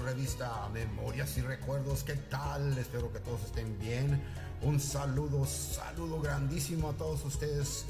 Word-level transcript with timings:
revista 0.00 0.68
Memorias 0.72 1.36
y 1.38 1.42
Recuerdos. 1.42 2.04
¿Qué 2.04 2.14
tal? 2.14 2.76
Espero 2.78 3.12
que 3.12 3.20
todos 3.20 3.42
estén 3.44 3.78
bien. 3.78 4.22
Un 4.62 4.80
saludo, 4.80 5.44
saludo 5.44 6.20
grandísimo 6.20 6.90
a 6.90 6.92
todos 6.94 7.24
ustedes. 7.24 7.86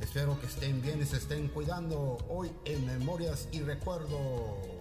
Espero 0.00 0.38
que 0.40 0.46
estén 0.46 0.82
bien 0.82 1.00
y 1.00 1.06
se 1.06 1.16
estén 1.16 1.48
cuidando 1.48 2.18
hoy 2.28 2.50
en 2.64 2.86
Memorias 2.86 3.48
y 3.52 3.60
Recuerdos. 3.60 4.75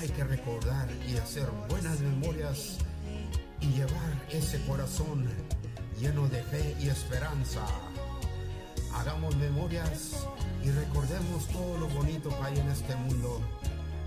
Hay 0.00 0.08
que 0.08 0.24
recordar 0.24 0.88
y 1.06 1.18
hacer 1.18 1.46
buenas 1.68 2.00
memorias 2.00 2.78
y 3.60 3.66
llevar 3.66 4.26
ese 4.30 4.58
corazón 4.64 5.28
lleno 6.00 6.26
de 6.28 6.42
fe 6.44 6.74
y 6.80 6.88
esperanza. 6.88 7.60
Hagamos 8.94 9.36
memorias 9.36 10.26
y 10.64 10.70
recordemos 10.70 11.46
todo 11.48 11.76
lo 11.76 11.88
bonito 11.88 12.30
que 12.30 12.42
hay 12.42 12.58
en 12.58 12.68
este 12.70 12.96
mundo 12.96 13.42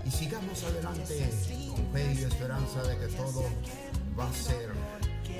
y 0.04 0.10
sigamos 0.10 0.64
adelante 0.64 1.30
con 1.68 1.92
fe 1.92 2.12
y 2.12 2.24
esperanza 2.24 2.82
de 2.82 2.98
que 2.98 3.14
todo 3.14 3.44
va 4.18 4.28
a 4.28 4.32
ser 4.32 4.72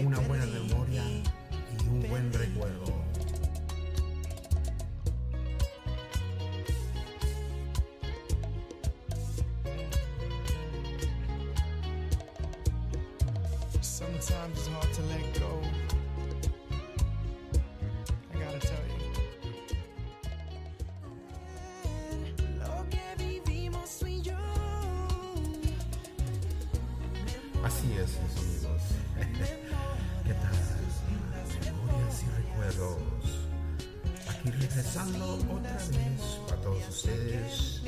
una 0.04 0.20
buena 0.20 0.46
memoria 0.46 1.02
y 1.04 1.88
un 1.88 2.08
buen 2.08 2.32
recuerdo. 2.32 3.03
Aquí 34.44 34.50
regresando 34.50 35.36
otra 35.36 35.72
vez 35.72 36.20
para 36.46 36.60
todos 36.60 36.86
ustedes. 36.90 37.80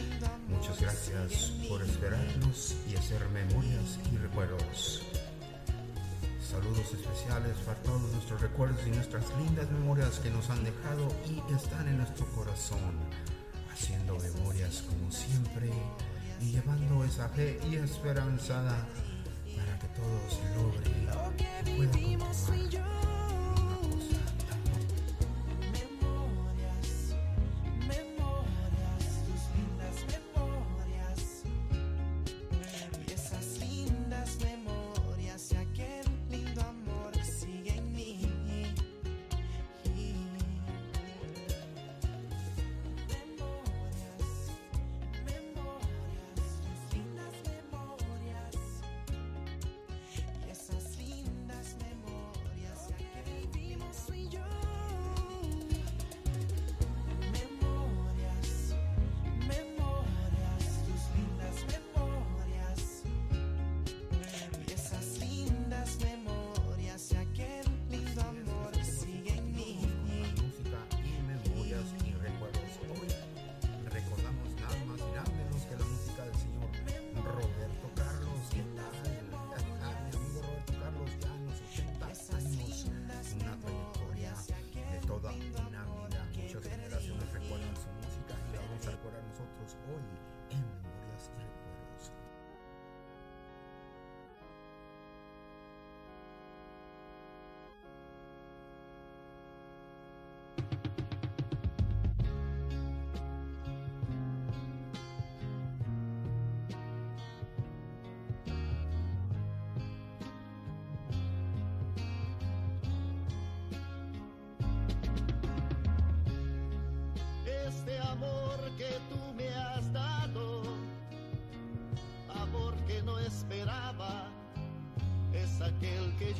Muchas 0.48 0.80
gracias 0.80 1.52
por 1.68 1.82
esperarnos 1.82 2.74
y 2.88 2.96
hacer 2.96 3.28
memorias 3.28 3.98
y 4.10 4.16
recuerdos. 4.16 5.02
Saludos 6.40 6.94
especiales 6.94 7.58
para 7.58 7.76
todos 7.82 8.00
nuestros 8.10 8.40
recuerdos 8.40 8.80
y 8.86 8.90
nuestras 8.90 9.24
lindas 9.36 9.70
memorias 9.70 10.18
que 10.18 10.30
nos 10.30 10.48
han 10.48 10.64
dejado 10.64 11.08
y 11.28 11.54
están 11.54 11.88
en 11.88 11.98
nuestro 11.98 12.24
corazón, 12.32 12.94
haciendo 13.70 14.16
memorias 14.18 14.82
como 14.88 15.12
siempre 15.12 15.70
y 16.40 16.52
llevando 16.52 17.04
esa 17.04 17.28
fe 17.28 17.60
y 17.70 17.76
esperanza 17.76 18.86
para 19.54 19.78
que 19.78 19.88
todos 19.88 20.40
logren 20.56 21.02
y 21.02 21.76
puedan 21.76 21.98
y 21.98 22.16
continuar 22.16 23.15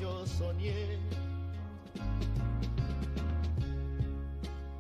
yo 0.00 0.26
soñé. 0.26 0.98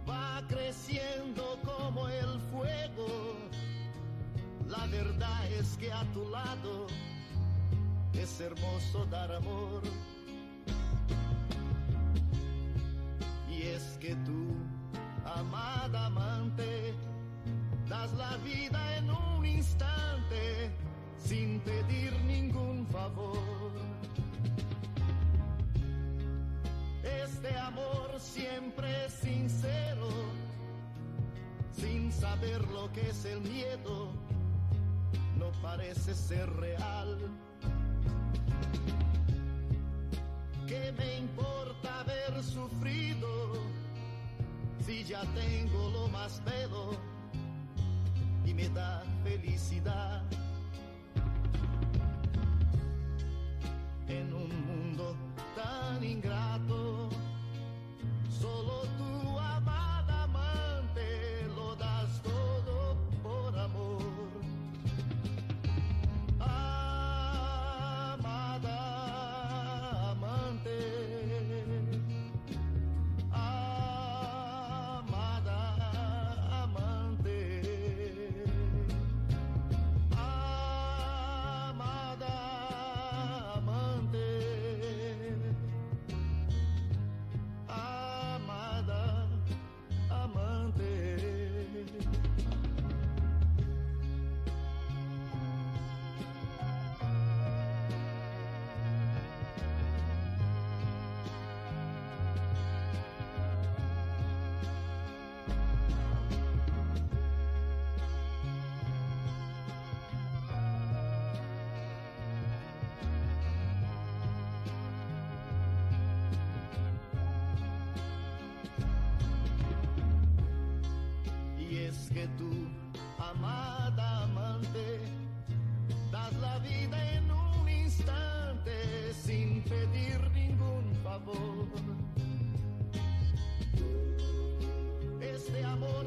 Va 0.08 0.42
creciendo 0.48 1.58
como 1.64 2.08
el 2.08 2.40
fuego, 2.50 3.36
la 4.68 4.86
verdad 4.86 5.52
es 5.52 5.76
que 5.76 5.92
a 5.92 6.04
tu 6.12 6.28
lado 6.30 6.86
es 8.12 8.40
hermoso 8.40 9.06
dar 9.06 9.32
amor. 9.32 9.82
Y 13.48 13.62
es 13.62 13.96
que 14.00 14.14
tú, 14.26 14.45
de 27.50 27.58
amor 27.58 28.10
siempre 28.18 29.08
sincero, 29.08 30.08
sin 31.72 32.12
saber 32.12 32.60
lo 32.68 32.90
que 32.92 33.08
es 33.08 33.24
el 33.24 33.40
miedo, 33.40 34.12
no 35.38 35.50
parece 35.62 36.14
ser 36.14 36.48
real. 36.56 37.18
¿Qué 40.66 40.92
me 40.98 41.18
importa 41.18 42.00
haber 42.00 42.42
sufrido 42.42 43.52
si 44.84 45.04
ya 45.04 45.22
tengo 45.34 45.90
lo 45.90 46.08
más 46.08 46.40
pedo 46.44 46.90
y 48.44 48.54
me 48.54 48.68
da 48.70 49.02
felicidad? 49.22 50.22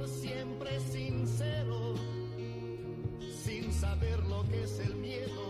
Siempre 0.07 0.79
sincero, 0.79 1.95
sin 3.43 3.71
saber 3.73 4.23
lo 4.25 4.47
que 4.49 4.63
es 4.63 4.79
el 4.79 4.95
miedo, 4.95 5.48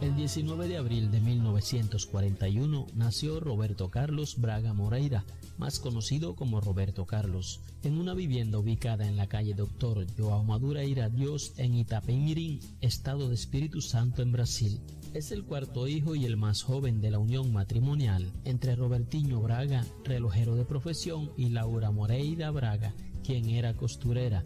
El 0.00 0.16
19 0.16 0.66
de 0.66 0.76
abril 0.76 1.10
de 1.12 1.20
1941 1.20 2.88
nació 2.94 3.38
Roberto 3.38 3.90
Carlos 3.90 4.36
Braga 4.38 4.74
Moreira, 4.74 5.24
más 5.56 5.78
conocido 5.78 6.34
como 6.34 6.60
Roberto 6.60 7.06
Carlos, 7.06 7.60
en 7.84 7.98
una 7.98 8.12
vivienda 8.12 8.58
ubicada 8.58 9.06
en 9.06 9.16
la 9.16 9.28
calle 9.28 9.54
Doctor 9.54 10.04
Joao 10.18 10.42
Madureira 10.42 11.08
Dios 11.08 11.54
en 11.58 11.74
Itapemirim, 11.74 12.58
estado 12.80 13.28
de 13.28 13.36
Espíritu 13.36 13.80
Santo 13.80 14.20
en 14.20 14.32
Brasil. 14.32 14.80
Es 15.14 15.30
el 15.30 15.44
cuarto 15.44 15.86
hijo 15.86 16.16
y 16.16 16.24
el 16.24 16.36
más 16.36 16.64
joven 16.64 17.00
de 17.00 17.12
la 17.12 17.20
unión 17.20 17.52
matrimonial 17.52 18.32
entre 18.44 18.74
Robertinho 18.74 19.40
Braga, 19.40 19.86
relojero 20.02 20.56
de 20.56 20.64
profesión, 20.64 21.30
y 21.36 21.50
Laura 21.50 21.92
Moreira 21.92 22.50
Braga, 22.50 22.92
quien 23.22 23.48
era 23.48 23.74
costurera. 23.74 24.44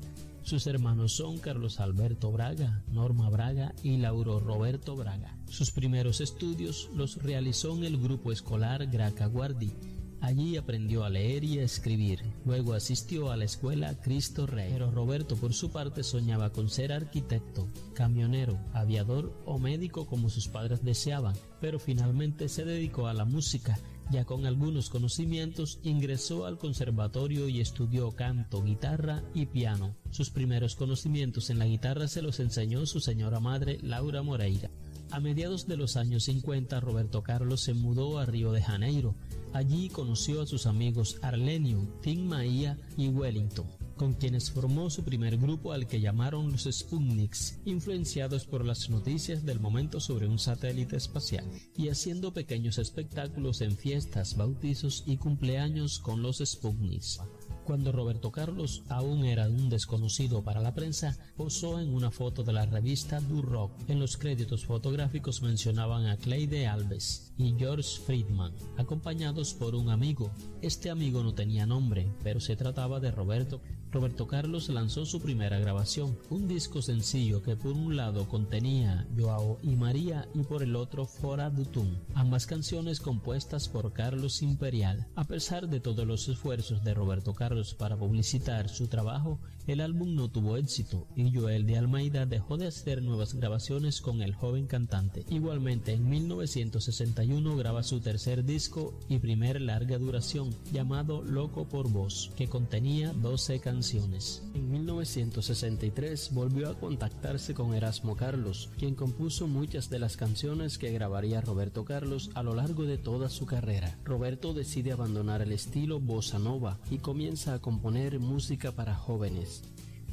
Sus 0.48 0.66
hermanos 0.66 1.12
son 1.12 1.36
Carlos 1.36 1.78
Alberto 1.78 2.32
Braga, 2.32 2.82
Norma 2.90 3.28
Braga 3.28 3.74
y 3.82 3.98
Lauro 3.98 4.40
Roberto 4.40 4.96
Braga. 4.96 5.36
Sus 5.46 5.70
primeros 5.70 6.22
estudios 6.22 6.88
los 6.96 7.22
realizó 7.22 7.76
en 7.76 7.84
el 7.84 7.98
grupo 7.98 8.32
escolar 8.32 8.86
Graca 8.86 9.26
Guardi. 9.26 9.74
Allí 10.22 10.56
aprendió 10.56 11.04
a 11.04 11.10
leer 11.10 11.44
y 11.44 11.58
a 11.58 11.64
escribir. 11.64 12.22
Luego 12.46 12.72
asistió 12.72 13.30
a 13.30 13.36
la 13.36 13.44
escuela 13.44 14.00
Cristo 14.00 14.46
Rey. 14.46 14.70
Pero 14.72 14.90
Roberto 14.90 15.36
por 15.36 15.52
su 15.52 15.70
parte 15.70 16.02
soñaba 16.02 16.50
con 16.50 16.70
ser 16.70 16.94
arquitecto, 16.94 17.68
camionero, 17.92 18.58
aviador 18.72 19.38
o 19.44 19.58
médico 19.58 20.06
como 20.06 20.30
sus 20.30 20.48
padres 20.48 20.82
deseaban, 20.82 21.36
pero 21.60 21.78
finalmente 21.78 22.48
se 22.48 22.64
dedicó 22.64 23.06
a 23.06 23.12
la 23.12 23.26
música 23.26 23.78
ya 24.10 24.24
con 24.24 24.46
algunos 24.46 24.90
conocimientos 24.90 25.80
ingresó 25.82 26.46
al 26.46 26.58
conservatorio 26.58 27.48
y 27.48 27.60
estudió 27.60 28.12
canto, 28.12 28.62
guitarra 28.62 29.22
y 29.34 29.46
piano. 29.46 29.94
Sus 30.10 30.30
primeros 30.30 30.76
conocimientos 30.76 31.50
en 31.50 31.58
la 31.58 31.66
guitarra 31.66 32.08
se 32.08 32.22
los 32.22 32.40
enseñó 32.40 32.86
su 32.86 33.00
señora 33.00 33.40
madre 33.40 33.78
Laura 33.82 34.22
Moreira. 34.22 34.70
A 35.10 35.20
mediados 35.20 35.66
de 35.66 35.76
los 35.76 35.96
años 35.96 36.24
50 36.24 36.80
Roberto 36.80 37.22
Carlos 37.22 37.62
se 37.62 37.74
mudó 37.74 38.18
a 38.18 38.26
Río 38.26 38.52
de 38.52 38.62
Janeiro. 38.62 39.14
Allí 39.52 39.88
conoció 39.88 40.42
a 40.42 40.46
sus 40.46 40.66
amigos 40.66 41.18
Arlenio, 41.22 41.88
Tim 42.02 42.26
Maia 42.26 42.78
y 42.96 43.08
Wellington 43.08 43.87
con 43.98 44.14
quienes 44.14 44.50
formó 44.50 44.88
su 44.88 45.04
primer 45.04 45.36
grupo 45.36 45.72
al 45.72 45.86
que 45.86 46.00
llamaron 46.00 46.50
los 46.50 46.64
Sputniks, 46.70 47.58
influenciados 47.66 48.46
por 48.46 48.64
las 48.64 48.88
noticias 48.88 49.44
del 49.44 49.60
momento 49.60 50.00
sobre 50.00 50.26
un 50.26 50.38
satélite 50.38 50.96
espacial, 50.96 51.44
y 51.76 51.90
haciendo 51.90 52.32
pequeños 52.32 52.78
espectáculos 52.78 53.60
en 53.60 53.76
fiestas, 53.76 54.36
bautizos 54.36 55.04
y 55.06 55.18
cumpleaños 55.18 55.98
con 55.98 56.22
los 56.22 56.38
Sputniks. 56.38 57.20
Cuando 57.68 57.92
Roberto 57.92 58.32
Carlos 58.32 58.82
aún 58.88 59.26
era 59.26 59.46
un 59.46 59.68
desconocido 59.68 60.42
para 60.42 60.62
la 60.62 60.74
prensa, 60.74 61.18
posó 61.36 61.78
en 61.80 61.92
una 61.92 62.10
foto 62.10 62.42
de 62.42 62.54
la 62.54 62.64
revista 62.64 63.20
Du 63.20 63.42
Rock. 63.42 63.72
En 63.88 64.00
los 64.00 64.16
créditos 64.16 64.64
fotográficos 64.64 65.42
mencionaban 65.42 66.06
a 66.06 66.16
Cleide 66.16 66.66
Alves 66.66 67.34
y 67.36 67.54
George 67.58 68.00
Friedman, 68.06 68.54
acompañados 68.78 69.52
por 69.52 69.74
un 69.74 69.90
amigo. 69.90 70.30
Este 70.62 70.88
amigo 70.88 71.22
no 71.22 71.34
tenía 71.34 71.66
nombre, 71.66 72.10
pero 72.22 72.40
se 72.40 72.56
trataba 72.56 73.00
de 73.00 73.10
Roberto. 73.10 73.60
Roberto 73.90 74.26
Carlos 74.26 74.68
lanzó 74.68 75.06
su 75.06 75.20
primera 75.20 75.58
grabación, 75.58 76.18
un 76.28 76.46
disco 76.46 76.82
sencillo 76.82 77.42
que 77.42 77.56
por 77.56 77.72
un 77.72 77.96
lado 77.96 78.28
contenía 78.28 79.06
Joao 79.16 79.58
y 79.62 79.76
María 79.76 80.28
y 80.34 80.42
por 80.42 80.62
el 80.62 80.76
otro 80.76 81.06
Fora 81.06 81.48
Dutum, 81.48 81.96
ambas 82.14 82.46
canciones 82.46 83.00
compuestas 83.00 83.68
por 83.68 83.94
Carlos 83.94 84.42
Imperial. 84.42 85.06
A 85.14 85.24
pesar 85.24 85.68
de 85.68 85.80
todos 85.80 86.06
los 86.06 86.28
esfuerzos 86.28 86.84
de 86.84 86.92
Roberto 86.92 87.32
Carlos 87.32 87.74
para 87.74 87.96
publicitar 87.96 88.68
su 88.68 88.88
trabajo, 88.88 89.40
el 89.72 89.80
álbum 89.80 90.14
no 90.14 90.28
tuvo 90.28 90.56
éxito 90.56 91.06
y 91.16 91.32
Joel 91.32 91.66
de 91.66 91.78
Almeida 91.78 92.26
dejó 92.26 92.56
de 92.56 92.66
hacer 92.66 93.02
nuevas 93.02 93.34
grabaciones 93.34 94.00
con 94.00 94.22
el 94.22 94.34
joven 94.34 94.66
cantante. 94.66 95.24
Igualmente 95.30 95.92
en 95.92 96.08
1961 96.08 97.56
graba 97.56 97.82
su 97.82 98.00
tercer 98.00 98.44
disco 98.44 98.98
y 99.08 99.18
primer 99.18 99.60
larga 99.60 99.98
duración 99.98 100.54
llamado 100.72 101.22
Loco 101.22 101.68
por 101.68 101.90
Vos, 101.90 102.32
que 102.36 102.48
contenía 102.48 103.12
12 103.12 103.60
canciones 103.60 103.78
canciones. 103.78 104.42
En 104.54 104.72
1963 104.72 106.30
volvió 106.32 106.68
a 106.68 106.74
contactarse 106.74 107.54
con 107.54 107.74
Erasmo 107.74 108.16
Carlos, 108.16 108.70
quien 108.76 108.96
compuso 108.96 109.46
muchas 109.46 109.88
de 109.88 110.00
las 110.00 110.16
canciones 110.16 110.78
que 110.78 110.90
grabaría 110.90 111.40
Roberto 111.40 111.84
Carlos 111.84 112.30
a 112.34 112.42
lo 112.42 112.54
largo 112.54 112.84
de 112.84 112.98
toda 112.98 113.28
su 113.28 113.46
carrera. 113.46 113.96
Roberto 114.04 114.54
decide 114.54 114.90
abandonar 114.90 115.42
el 115.42 115.52
estilo 115.52 116.00
bossa 116.00 116.40
nova 116.40 116.80
y 116.90 116.98
comienza 116.98 117.54
a 117.54 117.60
componer 117.60 118.18
música 118.18 118.72
para 118.72 118.96
jóvenes. 118.96 119.57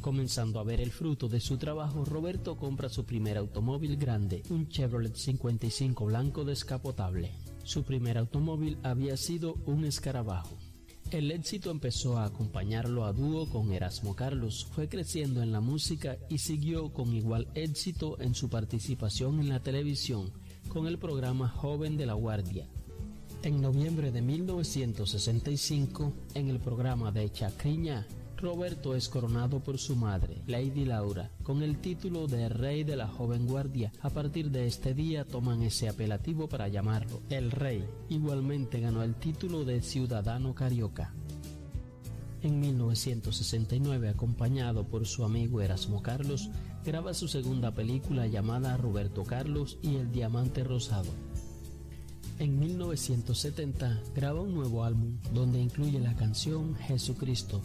Comenzando 0.05 0.59
a 0.59 0.63
ver 0.63 0.81
el 0.81 0.91
fruto 0.91 1.27
de 1.27 1.39
su 1.39 1.57
trabajo, 1.57 2.05
Roberto 2.05 2.57
compra 2.57 2.89
su 2.89 3.05
primer 3.05 3.39
automóvil 3.39 3.97
grande, 3.97 4.43
un 4.51 4.69
Chevrolet 4.69 5.15
55 5.15 6.05
blanco 6.05 6.45
descapotable. 6.45 7.31
Su 7.63 7.83
primer 7.83 8.19
automóvil 8.19 8.77
había 8.83 9.17
sido 9.17 9.55
un 9.65 9.83
escarabajo. 9.83 10.59
El 11.09 11.31
éxito 11.31 11.71
empezó 11.71 12.19
a 12.19 12.25
acompañarlo 12.25 13.03
a 13.03 13.13
dúo 13.13 13.49
con 13.49 13.73
Erasmo 13.73 14.15
Carlos, 14.15 14.67
fue 14.73 14.87
creciendo 14.87 15.41
en 15.41 15.51
la 15.51 15.59
música 15.59 16.19
y 16.29 16.37
siguió 16.37 16.93
con 16.93 17.11
igual 17.15 17.47
éxito 17.55 18.21
en 18.21 18.35
su 18.35 18.47
participación 18.47 19.39
en 19.39 19.49
la 19.49 19.63
televisión 19.63 20.31
con 20.67 20.85
el 20.85 20.99
programa 20.99 21.49
Joven 21.49 21.97
de 21.97 22.05
la 22.05 22.13
Guardia. 22.13 22.67
En 23.41 23.59
noviembre 23.59 24.11
de 24.11 24.21
1965, 24.21 26.13
en 26.35 26.49
el 26.49 26.59
programa 26.59 27.11
de 27.11 27.31
Chacriña, 27.31 28.05
Roberto 28.37 28.95
es 28.95 29.07
coronado 29.07 29.61
por 29.61 29.77
su 29.77 29.95
madre, 29.95 30.41
Lady 30.45 30.85
Laura, 30.85 31.31
con 31.43 31.63
el 31.63 31.77
título 31.79 32.27
de 32.27 32.49
Rey 32.49 32.83
de 32.83 32.95
la 32.95 33.07
Joven 33.07 33.47
Guardia. 33.47 33.91
A 34.01 34.09
partir 34.09 34.51
de 34.51 34.67
este 34.67 34.93
día 34.93 35.25
toman 35.25 35.63
ese 35.63 35.87
apelativo 35.87 36.47
para 36.47 36.67
llamarlo 36.67 37.21
el 37.29 37.51
Rey. 37.51 37.85
Igualmente 38.09 38.79
ganó 38.81 39.03
el 39.03 39.15
título 39.15 39.63
de 39.63 39.81
Ciudadano 39.81 40.53
Carioca. 40.53 41.13
En 42.41 42.59
1969, 42.59 44.09
acompañado 44.09 44.85
por 44.85 45.07
su 45.07 45.23
amigo 45.23 45.61
Erasmo 45.61 46.03
Carlos, 46.03 46.49
graba 46.83 47.13
su 47.13 47.27
segunda 47.27 47.73
película 47.73 48.27
llamada 48.27 48.77
Roberto 48.77 49.23
Carlos 49.23 49.79
y 49.81 49.95
el 49.95 50.11
Diamante 50.11 50.63
Rosado. 50.63 51.09
En 52.37 52.59
1970 52.59 54.03
graba 54.13 54.41
un 54.41 54.53
nuevo 54.53 54.83
álbum 54.83 55.17
donde 55.33 55.59
incluye 55.59 55.99
la 55.99 56.15
canción 56.15 56.75
Jesucristo, 56.75 57.61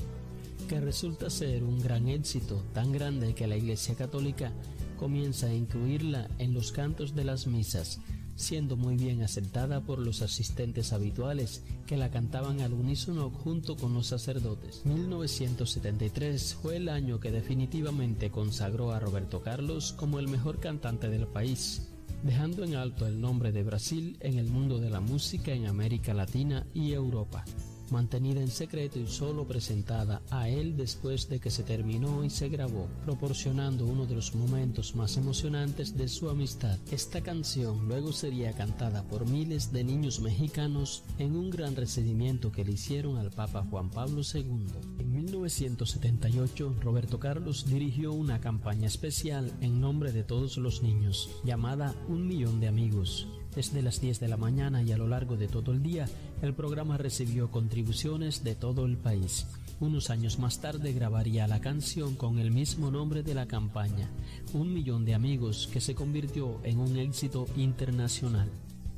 que 0.71 0.81
resulta 0.81 1.31
ser 1.31 1.65
un 1.65 1.81
gran 1.81 2.07
éxito, 2.07 2.63
tan 2.73 2.93
grande 2.93 3.35
que 3.35 3.49
la 3.49 3.57
Iglesia 3.57 3.97
Católica 3.97 4.53
comienza 4.97 5.49
a 5.49 5.53
incluirla 5.53 6.31
en 6.39 6.55
los 6.55 6.71
cantos 6.71 7.13
de 7.17 7.25
las 7.25 7.49
misas, 7.49 7.99
siendo 8.37 8.77
muy 8.77 8.95
bien 8.95 9.25
aceptada 9.25 9.81
por 9.81 9.99
los 9.99 10.23
asistentes 10.23 10.93
habituales 10.93 11.65
que 11.89 11.97
la 11.97 12.13
cantaban 12.13 12.61
al 12.61 12.73
unísono 12.73 13.31
junto 13.31 13.75
con 13.75 13.95
los 13.95 14.07
sacerdotes. 14.07 14.87
1973 14.87 16.55
fue 16.55 16.77
el 16.77 16.89
año 16.89 17.19
que 17.19 17.33
definitivamente 17.33 18.31
consagró 18.31 18.93
a 18.93 19.01
Roberto 19.01 19.43
Carlos 19.43 19.93
como 19.95 20.21
el 20.21 20.29
mejor 20.29 20.61
cantante 20.61 21.09
del 21.09 21.27
país, 21.27 21.89
dejando 22.23 22.63
en 22.63 22.77
alto 22.77 23.09
el 23.09 23.21
nombre 23.21 23.51
de 23.51 23.65
Brasil 23.65 24.19
en 24.21 24.39
el 24.39 24.47
mundo 24.47 24.79
de 24.79 24.91
la 24.91 25.01
música 25.01 25.51
en 25.51 25.67
América 25.67 26.15
Latina 26.15 26.65
y 26.75 26.93
Europa 26.93 27.45
mantenida 27.93 28.41
en 28.41 28.49
secreto 28.49 28.99
y 28.99 29.07
solo 29.07 29.47
presentada 29.47 30.23
a 30.31 30.49
él 30.49 30.77
después 30.77 31.29
de 31.29 31.41
que 31.41 31.51
se 31.51 31.63
terminó 31.63 32.25
y 32.25 32.31
se 32.31 32.49
grabó, 32.49 32.89
proporcionando 33.05 33.87
uno 33.87 34.07
de 34.07 34.15
los 34.15 34.35
momentos 34.35 34.95
más 34.97 35.17
emocionantes 35.17 35.97
de 35.97 36.09
su 36.09 36.29
amistad. 36.29 36.79
Esta 36.91 37.21
canción 37.21 37.89
luego 37.89 38.13
sería 38.13 38.53
cantada 38.53 39.03
por 39.05 39.29
miles 39.29 39.73
de 39.73 39.85
niños 39.85 40.21
mexicanos 40.21 41.03
en 41.19 41.37
un 41.37 41.51
gran 41.51 41.77
recibimiento 41.77 42.53
que 42.53 42.65
le 42.65 42.73
hicieron 42.73 43.17
al 43.17 43.31
Papa 43.31 43.65
Juan 43.71 43.91
Pablo 43.91 44.23
II. 44.23 44.67
En 44.99 45.13
1978, 45.13 46.77
Roberto 46.81 47.19
Carlos 47.19 47.67
dirigió 47.67 48.13
una 48.13 48.41
campaña 48.41 48.87
especial 48.87 49.53
en 49.61 49.81
nombre 49.81 50.13
de 50.13 50.25
todos 50.25 50.57
los 50.57 50.83
niños, 50.83 51.31
llamada 51.45 51.95
Un 52.09 52.27
Millón 52.27 52.61
de 52.61 52.69
Amigos, 52.69 53.29
desde 53.55 53.83
las 53.83 54.01
10 54.01 54.21
de 54.21 54.29
la 54.29 54.37
mañana 54.37 54.83
y 54.83 54.93
a 54.93 54.97
lo 54.97 55.09
largo 55.09 55.37
de 55.37 55.49
todo 55.49 55.73
el 55.73 55.83
día, 55.83 56.07
el 56.43 56.55
programa 56.55 56.97
recibió 56.97 57.51
contribuciones 57.51 58.45
de 58.45 58.55
todo 58.55 58.87
el 58.87 58.97
país. 58.97 59.47
Unos 59.81 60.11
años 60.11 60.39
más 60.39 60.61
tarde 60.61 60.93
grabaría 60.93 61.49
la 61.49 61.61
canción 61.61 62.15
con 62.15 62.39
el 62.39 62.51
mismo 62.51 62.91
nombre 62.91 63.23
de 63.23 63.35
la 63.35 63.47
campaña, 63.47 64.11
Un 64.53 64.75
millón 64.75 65.05
de 65.05 65.15
amigos, 65.15 65.69
que 65.73 65.81
se 65.81 65.95
convirtió 65.95 66.61
en 66.65 66.79
un 66.79 66.99
éxito 66.99 67.47
internacional. 67.57 68.51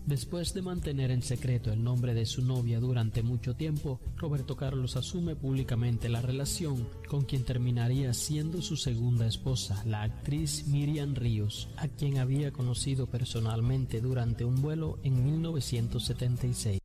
Después 0.06 0.52
de 0.52 0.62
mantener 0.62 1.12
en 1.12 1.22
secreto 1.22 1.72
el 1.72 1.84
nombre 1.84 2.12
de 2.12 2.26
su 2.26 2.42
novia 2.42 2.80
durante 2.80 3.22
mucho 3.22 3.54
tiempo, 3.54 4.00
Roberto 4.16 4.56
Carlos 4.56 4.96
asume 4.96 5.36
públicamente 5.36 6.08
la 6.08 6.20
relación 6.20 6.88
con 7.08 7.22
quien 7.22 7.44
terminaría 7.44 8.12
siendo 8.12 8.62
su 8.62 8.76
segunda 8.76 9.26
esposa, 9.26 9.80
la 9.86 10.02
actriz 10.02 10.66
Miriam 10.66 11.14
Ríos, 11.14 11.68
a 11.76 11.86
quien 11.86 12.18
había 12.18 12.52
conocido 12.52 13.06
personalmente 13.06 14.00
durante 14.00 14.44
un 14.44 14.60
vuelo 14.60 14.98
en 15.04 15.24
1976. 15.24 16.81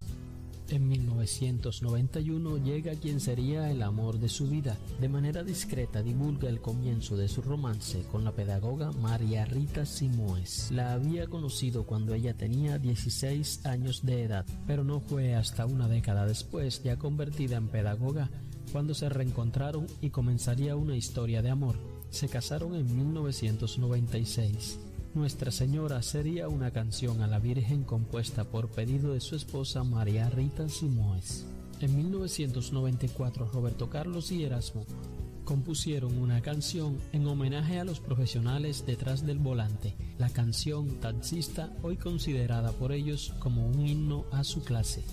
En 0.70 0.86
1991 0.90 2.58
llega 2.58 2.96
quien 2.96 3.22
sería 3.22 3.72
el 3.72 3.82
amor 3.82 4.20
de 4.20 4.28
su 4.28 4.48
vida. 4.48 4.78
De 5.00 5.08
manera 5.08 5.44
discreta 5.44 6.04
divulga 6.04 6.50
el 6.50 6.60
comienzo 6.60 7.16
de 7.16 7.30
su 7.30 7.42
romance 7.42 8.04
con 8.12 8.26
la 8.26 8.34
pedagoga 8.34 8.92
María 8.92 9.46
Rita 9.46 9.86
Simoes. 9.86 10.70
La 10.72 10.92
había 10.92 11.28
conocido 11.28 11.86
cuando 11.86 12.14
ella 12.14 12.34
tenía 12.34 12.80
16 12.80 13.66
años 13.66 14.06
de 14.06 14.24
edad, 14.24 14.46
pero 14.66 14.84
no 14.84 15.00
fue 15.00 15.36
hasta 15.36 15.66
una 15.66 15.88
década 15.88 16.26
después, 16.26 16.84
ya 16.84 16.98
convertida 16.98 17.56
en 17.56 17.70
pedagoga, 17.70 18.30
cuando 18.74 18.94
se 18.94 19.08
reencontraron 19.08 19.88
y 20.02 20.10
comenzaría 20.10 20.76
una 20.76 20.98
historia 20.98 21.42
de 21.42 21.50
amor. 21.50 21.78
Se 22.10 22.28
casaron 22.28 22.76
en 22.76 22.94
1996. 22.94 24.80
Nuestra 25.18 25.50
Señora 25.50 26.04
sería 26.04 26.48
una 26.48 26.70
canción 26.70 27.24
a 27.24 27.28
la 27.28 27.40
Virgen 27.40 27.84
compuesta 27.84 28.44
por 28.44 28.70
pedido 28.70 29.14
de 29.14 29.20
su 29.20 29.36
esposa 29.36 29.84
María 29.84 30.30
Rita 30.30 30.70
Simoes. 30.70 31.48
En 31.82 31.98
1994 31.98 33.50
Roberto 33.52 33.90
Carlos 33.90 34.32
y 34.32 34.44
Erasmo 34.44 34.86
compusieron 35.44 36.20
una 36.20 36.44
canción 36.44 37.00
en 37.14 37.26
homenaje 37.26 37.80
a 37.80 37.84
los 37.84 38.00
profesionales 38.00 38.86
detrás 38.86 39.26
del 39.26 39.40
volante, 39.40 39.96
la 40.20 40.30
canción 40.30 41.00
Taxista, 41.00 41.76
hoy 41.82 41.98
considerada 41.98 42.72
por 42.74 42.92
ellos 42.92 43.34
como 43.40 43.68
un 43.68 43.88
himno 43.88 44.26
a 44.32 44.44
su 44.44 44.64
clase. 44.64 45.04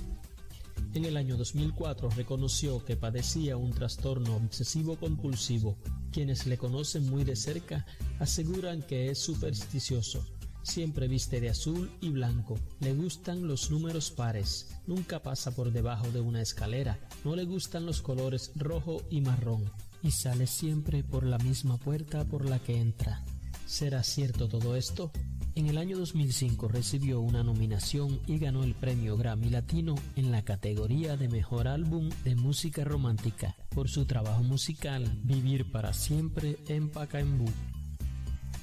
En 0.95 1.05
el 1.05 1.17
año 1.17 1.37
2004 1.37 2.09
reconoció 2.11 2.85
que 2.85 2.97
padecía 2.97 3.57
un 3.57 3.73
trastorno 3.73 4.37
obsesivo 4.37 4.97
compulsivo. 4.97 5.77
Quienes 6.13 6.47
le 6.47 6.57
conocen 6.57 7.11
muy 7.11 7.25
de 7.25 7.35
cerca 7.35 7.85
aseguran 8.21 8.81
que 8.81 9.11
es 9.11 9.19
supersticioso. 9.19 10.25
Siempre 10.63 11.09
viste 11.09 11.41
de 11.41 11.51
azul 11.51 11.91
y 12.01 12.11
blanco. 12.11 12.61
Le 12.79 12.95
gustan 12.95 13.49
los 13.49 13.73
números 13.73 14.13
pares. 14.13 14.69
Nunca 14.87 15.21
pasa 15.21 15.53
por 15.53 15.73
debajo 15.73 16.13
de 16.13 16.21
una 16.21 16.41
escalera. 16.41 16.97
No 17.25 17.35
le 17.35 17.45
gustan 17.45 17.87
los 17.87 18.01
colores 18.01 18.53
rojo 18.55 19.03
y 19.11 19.21
marrón. 19.21 19.65
Y 20.01 20.13
sale 20.13 20.47
siempre 20.47 21.03
por 21.03 21.27
la 21.27 21.39
misma 21.39 21.77
puerta 21.77 22.25
por 22.25 22.49
la 22.49 22.61
que 22.61 22.79
entra. 22.79 23.25
¿Será 23.67 24.05
cierto 24.05 24.49
todo 24.49 24.77
esto? 24.77 25.11
En 25.57 25.69
el 25.69 25.79
año 25.79 25.97
2005 25.97 26.67
recibió 26.67 27.21
una 27.21 27.45
nominación 27.45 28.19
y 28.27 28.39
ganó 28.39 28.65
el 28.65 28.75
premio 28.75 29.17
Grammy 29.17 29.51
Latino 29.51 29.95
en 30.17 30.33
la 30.33 30.43
categoría 30.43 31.17
de 31.17 31.29
Mejor 31.29 31.69
Álbum 31.69 32.11
de 32.25 32.35
Música 32.35 32.83
Romántica 32.83 33.55
por 33.73 33.89
su 33.89 34.05
trabajo 34.05 34.43
musical 34.43 35.05
Vivir 35.23 35.71
para 35.71 35.93
Siempre 35.93 36.59
en 36.67 36.91
Pacaembu. 36.91 37.47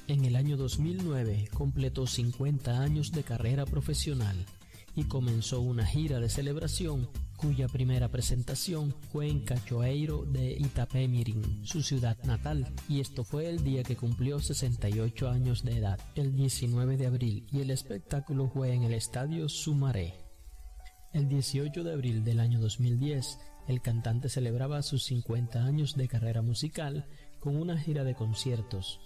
En 0.06 0.26
el 0.26 0.36
año 0.36 0.58
2009 0.58 1.48
completó 1.54 2.06
50 2.06 2.82
años 2.82 3.10
de 3.12 3.22
carrera 3.22 3.64
profesional 3.64 4.36
y 4.94 5.04
comenzó 5.04 5.62
una 5.62 5.86
gira 5.86 6.20
de 6.20 6.28
celebración 6.28 7.08
cuya 7.42 7.66
primera 7.66 8.08
presentación 8.08 8.94
fue 9.10 9.28
en 9.28 9.40
Cachoeiro 9.40 10.24
de 10.24 10.52
Itapemirim, 10.52 11.64
su 11.64 11.82
ciudad 11.82 12.16
natal, 12.22 12.72
y 12.88 13.00
esto 13.00 13.24
fue 13.24 13.48
el 13.48 13.64
día 13.64 13.82
que 13.82 13.96
cumplió 13.96 14.38
68 14.38 15.28
años 15.28 15.64
de 15.64 15.78
edad, 15.78 15.98
el 16.14 16.36
19 16.36 16.96
de 16.96 17.06
abril, 17.06 17.46
y 17.50 17.60
el 17.60 17.72
espectáculo 17.72 18.48
fue 18.48 18.72
en 18.72 18.84
el 18.84 18.94
estadio 18.94 19.48
Sumaré. 19.48 20.14
El 21.12 21.28
18 21.28 21.82
de 21.82 21.92
abril 21.92 22.22
del 22.22 22.38
año 22.38 22.60
2010, 22.60 23.40
el 23.66 23.82
cantante 23.82 24.28
celebraba 24.28 24.80
sus 24.82 25.02
50 25.06 25.64
años 25.64 25.96
de 25.96 26.06
carrera 26.06 26.42
musical 26.42 27.06
con 27.40 27.56
una 27.56 27.76
gira 27.76 28.04
de 28.04 28.14
conciertos. 28.14 29.00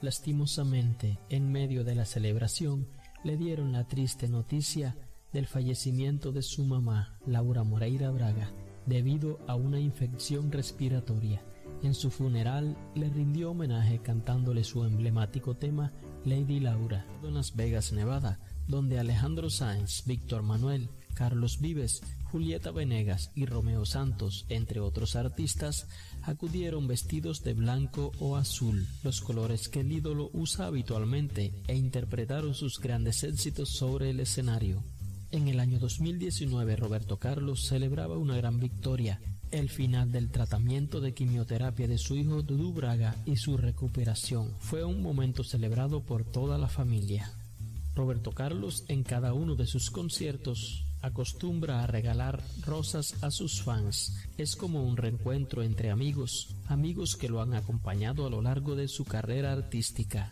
Lastimosamente, 0.00 1.18
en 1.28 1.52
medio 1.52 1.84
de 1.84 1.94
la 1.94 2.06
celebración, 2.06 2.88
le 3.22 3.36
dieron 3.36 3.72
la 3.72 3.86
triste 3.86 4.28
noticia 4.28 4.96
del 5.32 5.46
fallecimiento 5.46 6.32
de 6.32 6.42
su 6.42 6.64
mamá, 6.64 7.18
Laura 7.26 7.64
Moreira 7.64 8.10
Braga, 8.10 8.52
debido 8.86 9.38
a 9.46 9.54
una 9.54 9.80
infección 9.80 10.52
respiratoria. 10.52 11.42
En 11.82 11.94
su 11.94 12.10
funeral 12.10 12.76
le 12.94 13.08
rindió 13.08 13.50
homenaje 13.50 14.00
cantándole 14.00 14.62
su 14.62 14.84
emblemático 14.84 15.56
tema 15.56 15.92
Lady 16.24 16.60
Laura. 16.60 17.06
En 17.22 17.34
Las 17.34 17.56
Vegas, 17.56 17.92
Nevada, 17.92 18.38
donde 18.68 18.98
Alejandro 18.98 19.50
Sáenz, 19.50 20.04
Víctor 20.06 20.42
Manuel, 20.42 20.88
Carlos 21.14 21.60
Vives, 21.60 22.02
Julieta 22.24 22.70
Venegas 22.70 23.30
y 23.34 23.44
Romeo 23.46 23.84
Santos, 23.84 24.46
entre 24.48 24.80
otros 24.80 25.16
artistas, 25.16 25.86
acudieron 26.22 26.86
vestidos 26.86 27.42
de 27.42 27.52
blanco 27.54 28.12
o 28.18 28.36
azul, 28.36 28.86
los 29.02 29.20
colores 29.20 29.68
que 29.68 29.80
el 29.80 29.92
ídolo 29.92 30.30
usa 30.32 30.66
habitualmente, 30.66 31.52
e 31.66 31.76
interpretaron 31.76 32.54
sus 32.54 32.78
grandes 32.80 33.22
éxitos 33.24 33.70
sobre 33.70 34.10
el 34.10 34.20
escenario. 34.20 34.82
En 35.32 35.48
el 35.48 35.60
año 35.60 35.78
2019 35.78 36.76
Roberto 36.76 37.18
Carlos 37.18 37.66
celebraba 37.66 38.18
una 38.18 38.36
gran 38.36 38.60
victoria, 38.60 39.18
el 39.50 39.70
final 39.70 40.12
del 40.12 40.30
tratamiento 40.30 41.00
de 41.00 41.14
quimioterapia 41.14 41.88
de 41.88 41.96
su 41.96 42.16
hijo 42.16 42.42
Dudu 42.42 42.74
Braga 42.74 43.16
y 43.24 43.36
su 43.36 43.56
recuperación. 43.56 44.52
Fue 44.58 44.84
un 44.84 45.00
momento 45.00 45.42
celebrado 45.42 46.02
por 46.02 46.24
toda 46.24 46.58
la 46.58 46.68
familia. 46.68 47.32
Roberto 47.94 48.32
Carlos 48.32 48.84
en 48.88 49.04
cada 49.04 49.32
uno 49.32 49.56
de 49.56 49.66
sus 49.66 49.90
conciertos 49.90 50.84
acostumbra 51.00 51.82
a 51.82 51.86
regalar 51.86 52.42
rosas 52.60 53.14
a 53.22 53.30
sus 53.30 53.62
fans. 53.62 54.14
Es 54.36 54.54
como 54.54 54.84
un 54.84 54.98
reencuentro 54.98 55.62
entre 55.62 55.90
amigos, 55.90 56.54
amigos 56.66 57.16
que 57.16 57.30
lo 57.30 57.40
han 57.40 57.54
acompañado 57.54 58.26
a 58.26 58.30
lo 58.30 58.42
largo 58.42 58.76
de 58.76 58.86
su 58.86 59.06
carrera 59.06 59.52
artística. 59.52 60.30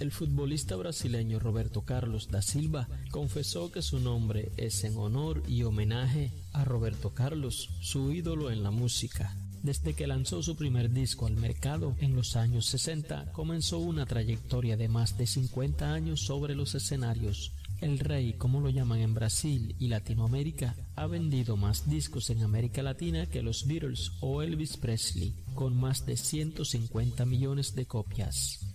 El 0.00 0.12
futbolista 0.12 0.76
brasileño 0.76 1.38
Roberto 1.38 1.82
Carlos 1.82 2.30
da 2.30 2.40
Silva 2.40 2.88
confesó 3.10 3.70
que 3.70 3.82
su 3.82 4.00
nombre 4.00 4.50
es 4.56 4.82
en 4.84 4.96
honor 4.96 5.42
y 5.46 5.62
homenaje 5.62 6.32
a 6.54 6.64
Roberto 6.64 7.12
Carlos, 7.12 7.68
su 7.82 8.10
ídolo 8.10 8.50
en 8.50 8.62
la 8.62 8.70
música. 8.70 9.36
Desde 9.62 9.92
que 9.92 10.06
lanzó 10.06 10.42
su 10.42 10.56
primer 10.56 10.90
disco 10.90 11.26
al 11.26 11.36
mercado 11.36 11.94
en 12.00 12.16
los 12.16 12.34
años 12.36 12.64
60, 12.64 13.30
comenzó 13.32 13.78
una 13.78 14.06
trayectoria 14.06 14.78
de 14.78 14.88
más 14.88 15.18
de 15.18 15.26
50 15.26 15.92
años 15.92 16.20
sobre 16.22 16.54
los 16.54 16.74
escenarios. 16.74 17.52
El 17.82 17.98
rey, 17.98 18.32
como 18.32 18.60
lo 18.60 18.70
llaman 18.70 19.00
en 19.00 19.12
Brasil 19.12 19.76
y 19.78 19.88
Latinoamérica, 19.88 20.76
ha 20.96 21.06
vendido 21.08 21.58
más 21.58 21.90
discos 21.90 22.30
en 22.30 22.42
América 22.42 22.82
Latina 22.82 23.26
que 23.26 23.42
los 23.42 23.66
Beatles 23.66 24.12
o 24.20 24.40
Elvis 24.40 24.78
Presley, 24.78 25.34
con 25.54 25.78
más 25.78 26.06
de 26.06 26.16
150 26.16 27.26
millones 27.26 27.74
de 27.74 27.84
copias. 27.84 28.69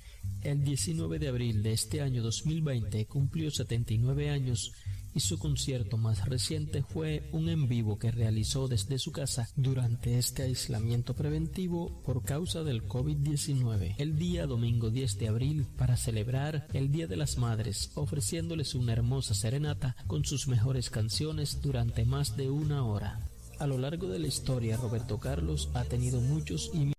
El 0.46 0.64
19 0.64 1.18
de 1.18 1.28
abril 1.28 1.64
de 1.64 1.74
este 1.74 2.02
año 2.02 2.22
2020 2.22 3.08
cumplió 3.08 3.50
79 3.50 4.30
años 4.30 4.74
y 5.16 5.22
su 5.22 5.40
concierto 5.40 5.98
más 5.98 6.24
reciente 6.26 6.84
fue 6.84 7.28
un 7.32 7.50
en 7.50 7.68
vivo 7.68 7.98
que 7.98 8.12
realizó 8.12 8.68
desde 8.68 9.00
su 9.00 9.12
casa 9.12 9.50
durante 9.56 10.20
este 10.20 10.44
aislamiento 10.44 11.16
preventivo 11.16 12.00
por 12.04 12.24
causa 12.24 12.64
del 12.64 12.88
COVID-19 12.88 13.96
el 13.98 14.20
día 14.20 14.46
domingo 14.46 14.92
10 14.92 15.18
de 15.18 15.30
abril 15.30 15.66
para 15.80 15.98
celebrar 15.98 16.68
el 16.74 16.92
Día 16.92 17.08
de 17.08 17.18
las 17.18 17.40
Madres 17.40 17.90
ofreciéndoles 17.96 18.76
una 18.76 18.94
hermosa 18.94 19.34
serenata 19.34 19.96
con 20.06 20.26
sus 20.26 20.48
mejores 20.48 20.92
canciones 20.92 21.60
durante 21.60 22.06
más 22.06 22.38
de 22.38 22.52
una 22.52 22.86
hora. 22.86 23.28
A 23.58 23.66
lo 23.66 23.80
largo 23.80 24.10
de 24.10 24.20
la 24.20 24.28
historia 24.28 24.78
Roberto 24.78 25.20
Carlos 25.20 25.72
ha 25.74 25.86
tenido 25.86 26.22
muchos 26.22 26.70
y 26.72 26.95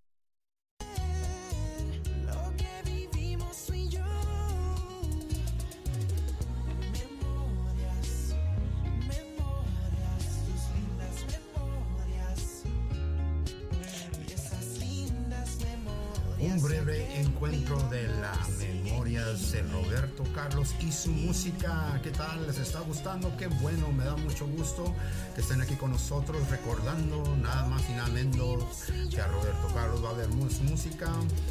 de 17.85 18.09
las 18.21 18.49
memorias 18.59 19.52
de 19.52 19.62
Roberto 19.62 20.25
Carlos 20.35 20.75
y 20.80 20.90
su 20.90 21.11
música. 21.11 22.00
¿Qué 22.02 22.11
tal? 22.11 22.47
¿Les 22.47 22.59
está 22.59 22.80
gustando? 22.80 23.37
Qué 23.37 23.49
bueno, 23.49 23.92
me 23.92 24.04
da 24.04 24.16
mucho 24.16 24.47
gusto 24.47 24.95
que 25.35 25.42
estén 25.42 25.61
aquí 25.61 25.75
con 25.75 25.90
nosotros 25.90 26.49
recordando 26.49 27.36
nada 27.36 27.67
más 27.67 27.82
y 27.91 27.93
nada 27.93 28.08
menos 28.08 28.65
que 29.10 29.21
a 29.21 29.26
Roberto 29.28 29.69
Carlos 29.75 30.02
va 30.02 30.08
a 30.08 30.12
haber 30.12 30.28
música, 30.28 31.10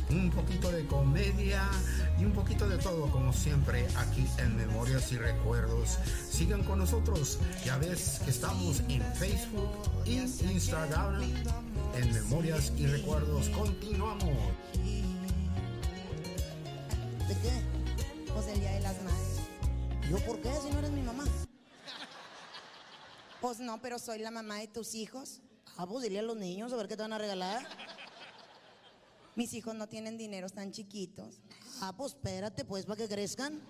un 0.10 0.32
poquito 0.32 0.72
de 0.72 0.86
comedia 0.88 1.64
y 2.20 2.26
un 2.26 2.32
poquito 2.32 2.68
de 2.68 2.78
todo 2.78 3.10
como 3.12 3.32
siempre 3.32 3.88
aquí 3.96 4.26
en 4.40 4.56
Memorias 4.58 5.12
y 5.12 5.18
Recuerdos. 5.18 6.00
Sigan 6.30 6.64
con 6.64 6.80
nosotros, 6.80 7.40
ya 7.64 7.78
ves 7.78 8.22
que 8.26 8.32
estamos 8.32 8.82
en 8.90 9.04
Facebook 9.14 9.72
y 10.06 10.18
Instagram 10.18 11.22
en 11.96 12.14
Memorias 12.14 12.74
y 12.78 12.88
Recuerdos. 12.88 13.50
Continuamos. 13.50 14.36
¿De 17.28 17.34
qué? 17.34 18.32
Pues 18.32 18.48
el 18.48 18.60
Día 18.60 18.72
de 18.74 18.82
las 18.82 19.02
Madres. 19.02 19.40
¿Yo 20.10 20.24
por 20.28 20.40
qué 20.42 20.54
si 20.62 20.70
no 20.70 20.80
eres 20.80 20.92
mi 20.92 21.02
mamá? 21.02 21.24
Pues 23.42 23.60
no, 23.60 23.80
pero 23.80 24.00
soy 24.00 24.20
la 24.20 24.32
mamá 24.32 24.60
de 24.60 24.68
tus 24.68 24.96
hijos. 24.96 25.42
Ah, 25.78 25.86
pues 25.86 26.04
dile 26.04 26.20
a 26.20 26.24
los 26.24 26.36
niños 26.36 26.74
a 26.74 26.78
ver 26.78 26.88
qué 26.88 26.96
te 26.96 27.04
van 27.04 27.14
a 27.14 27.20
regalar. 27.20 27.68
Mis 29.36 29.54
hijos 29.54 29.76
no 29.76 29.88
tienen 29.88 30.18
dinero, 30.18 30.48
están 30.48 30.72
chiquitos. 30.72 31.42
Ah, 31.82 31.94
pues 31.96 32.14
espérate, 32.14 32.66
pues, 32.66 32.86
para 32.86 32.98
que 32.98 33.08
crezcan. 33.08 33.62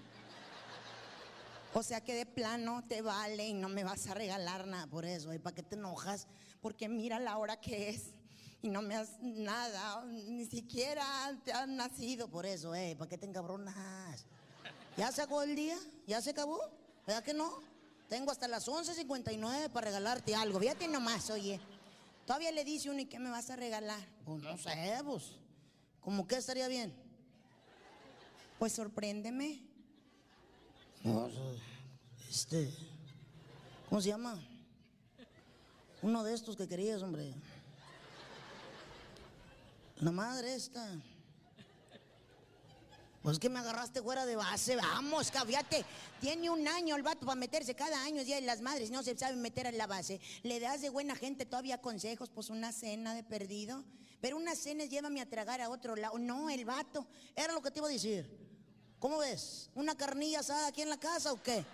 O 1.73 1.83
sea 1.83 1.99
que 1.99 2.13
de 2.13 2.25
plano 2.25 2.85
te 2.87 3.01
vale 3.01 3.47
y 3.47 3.53
no 3.53 3.67
me 3.67 3.83
vas 3.83 4.07
a 4.07 4.13
regalar 4.13 4.65
nada 4.65 4.87
por 4.87 5.03
eso. 5.03 5.33
¿Y 5.33 5.39
para 5.39 5.55
qué 5.55 5.63
te 5.63 5.75
enojas? 5.75 6.27
Porque 6.61 6.87
mira 6.87 7.19
la 7.19 7.37
hora 7.37 7.59
que 7.59 7.89
es 7.89 8.14
y 8.61 8.69
no 8.69 8.81
me 8.81 8.95
has 8.95 9.19
nada, 9.21 10.03
ni 10.05 10.45
siquiera 10.45 11.05
te 11.43 11.53
has 11.53 11.67
nacido 11.67 12.27
por 12.29 12.45
eso, 12.45 12.73
¿eh? 12.73 12.95
¿Para 12.97 13.09
qué 13.09 13.17
te 13.17 13.25
encabronas? 13.25 14.25
¿Ya 14.97 15.11
se 15.11 15.21
acabó 15.21 15.43
el 15.43 15.55
día? 15.55 15.77
¿Ya 16.07 16.21
se 16.21 16.31
acabó? 16.31 16.59
¿Verdad 17.05 17.23
que 17.23 17.33
no? 17.33 17.61
Tengo 18.09 18.31
hasta 18.31 18.47
las 18.47 18.67
11.59 18.67 19.69
para 19.69 19.87
regalarte 19.87 20.35
algo. 20.35 20.59
Fíjate 20.59 20.87
nomás, 20.87 21.29
oye. 21.29 21.59
Todavía 22.25 22.51
le 22.51 22.63
dice 22.63 22.89
uno, 22.89 22.99
¿y 22.99 23.05
qué 23.05 23.19
me 23.19 23.29
vas 23.29 23.49
a 23.49 23.55
regalar? 23.55 23.99
Pues 24.25 24.41
no 24.41 24.57
sé, 24.57 24.99
pues. 25.03 25.33
¿Cómo 26.01 26.27
que 26.27 26.37
estaría 26.37 26.67
bien? 26.67 26.93
Pues 28.57 28.73
sorpréndeme. 28.73 29.61
No, 31.03 31.29
este. 32.29 32.73
¿Cómo 33.89 34.01
se 34.01 34.09
llama? 34.09 34.39
Uno 36.01 36.23
de 36.23 36.33
estos 36.33 36.55
que 36.55 36.67
querías, 36.67 37.01
hombre. 37.01 37.33
La 39.97 40.11
madre 40.11 40.55
esta. 40.55 41.01
Pues 43.21 43.39
que 43.39 43.49
me 43.49 43.57
agarraste 43.57 44.03
fuera 44.03 44.25
de 44.25 44.35
base, 44.35 44.75
vamos, 44.75 45.31
fíjate. 45.31 45.83
Tiene 46.21 46.49
un 46.49 46.67
año 46.67 46.95
el 46.95 47.01
vato 47.01 47.25
para 47.25 47.35
meterse 47.35 47.73
cada 47.73 48.03
año, 48.03 48.23
día 48.23 48.35
de 48.35 48.41
las 48.41 48.61
madres, 48.61 48.91
no 48.91 49.01
se 49.01 49.17
sabe 49.17 49.35
meter 49.35 49.65
en 49.65 49.79
la 49.79 49.87
base. 49.87 50.19
Le 50.43 50.59
das 50.59 50.81
de 50.81 50.89
buena 50.89 51.15
gente 51.15 51.45
todavía 51.45 51.81
consejos, 51.81 52.29
pues 52.29 52.51
una 52.51 52.71
cena 52.71 53.15
de 53.15 53.23
perdido. 53.23 53.83
Pero 54.21 54.37
una 54.37 54.55
cena 54.55 54.83
es 54.83 54.89
llévame 54.89 55.21
a 55.21 55.29
tragar 55.29 55.61
a 55.61 55.69
otro 55.69 55.95
lado. 55.95 56.19
No, 56.19 56.49
el 56.49 56.65
vato. 56.65 57.07
Era 57.35 57.53
lo 57.53 57.61
que 57.61 57.71
te 57.71 57.79
iba 57.79 57.87
a 57.87 57.91
decir. 57.91 58.29
¿Cómo 58.99 59.17
ves? 59.17 59.69
¿Una 59.75 59.95
carnilla 59.95 60.39
asada 60.39 60.67
aquí 60.67 60.81
en 60.81 60.89
la 60.89 60.99
casa 60.99 61.31
o 61.31 61.41
qué? 61.41 61.65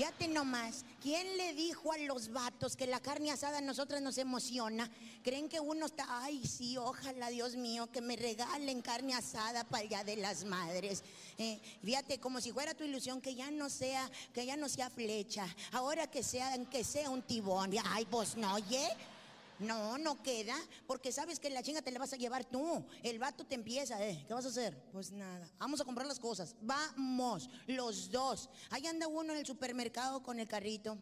Fíjate 0.00 0.28
nomás, 0.28 0.86
¿quién 1.02 1.36
le 1.36 1.52
dijo 1.52 1.92
a 1.92 1.98
los 1.98 2.32
vatos 2.32 2.74
que 2.74 2.86
la 2.86 3.00
carne 3.00 3.32
asada 3.32 3.58
a 3.58 3.60
nosotras 3.60 4.00
nos 4.00 4.16
emociona? 4.16 4.90
¿Creen 5.22 5.46
que 5.46 5.60
uno 5.60 5.84
está, 5.84 6.06
ay 6.22 6.42
sí, 6.46 6.78
ojalá 6.78 7.28
Dios 7.28 7.54
mío, 7.54 7.86
que 7.92 8.00
me 8.00 8.16
regalen 8.16 8.80
carne 8.80 9.14
asada 9.14 9.62
para 9.62 9.86
Día 9.86 10.02
de 10.02 10.16
las 10.16 10.44
Madres? 10.44 11.02
Eh, 11.36 11.60
fíjate, 11.84 12.18
como 12.18 12.40
si 12.40 12.50
fuera 12.50 12.72
tu 12.72 12.82
ilusión 12.82 13.20
que 13.20 13.34
ya 13.34 13.50
no 13.50 13.68
sea, 13.68 14.10
que 14.32 14.46
ya 14.46 14.56
no 14.56 14.70
sea 14.70 14.88
flecha, 14.88 15.46
ahora 15.72 16.06
que 16.06 16.22
sea, 16.22 16.56
que 16.70 16.82
sea 16.82 17.10
un 17.10 17.20
tibón. 17.20 17.70
Ay, 17.84 18.06
pues 18.06 18.38
no, 18.38 18.54
oye. 18.54 18.88
No, 19.60 19.98
no 19.98 20.22
queda, 20.22 20.56
porque 20.86 21.12
sabes 21.12 21.38
que 21.38 21.50
la 21.50 21.62
chinga 21.62 21.82
te 21.82 21.90
la 21.90 21.98
vas 21.98 22.14
a 22.14 22.16
llevar 22.16 22.46
tú. 22.46 22.86
El 23.02 23.18
vato 23.18 23.44
te 23.44 23.54
empieza, 23.54 24.02
¿eh? 24.02 24.24
¿Qué 24.26 24.32
vas 24.32 24.46
a 24.46 24.48
hacer? 24.48 24.82
Pues 24.90 25.12
nada, 25.12 25.46
vamos 25.58 25.80
a 25.82 25.84
comprar 25.84 26.06
las 26.06 26.18
cosas. 26.18 26.56
Vamos, 26.62 27.50
los 27.66 28.10
dos. 28.10 28.48
Ahí 28.70 28.86
anda 28.86 29.06
uno 29.06 29.34
en 29.34 29.40
el 29.40 29.46
supermercado 29.46 30.22
con 30.22 30.40
el 30.40 30.48
carrito. 30.48 30.98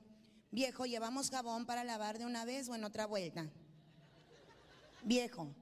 Viejo, 0.51 0.87
¿llevamos 0.87 1.31
jabón 1.31 1.67
para 1.67 1.85
lavar 1.85 2.19
de 2.19 2.27
una 2.27 2.45
vez 2.45 2.69
o 2.69 2.75
en 2.75 2.83
otra 2.83 3.07
vuelta? 3.07 3.49
Viejo, 5.05 5.55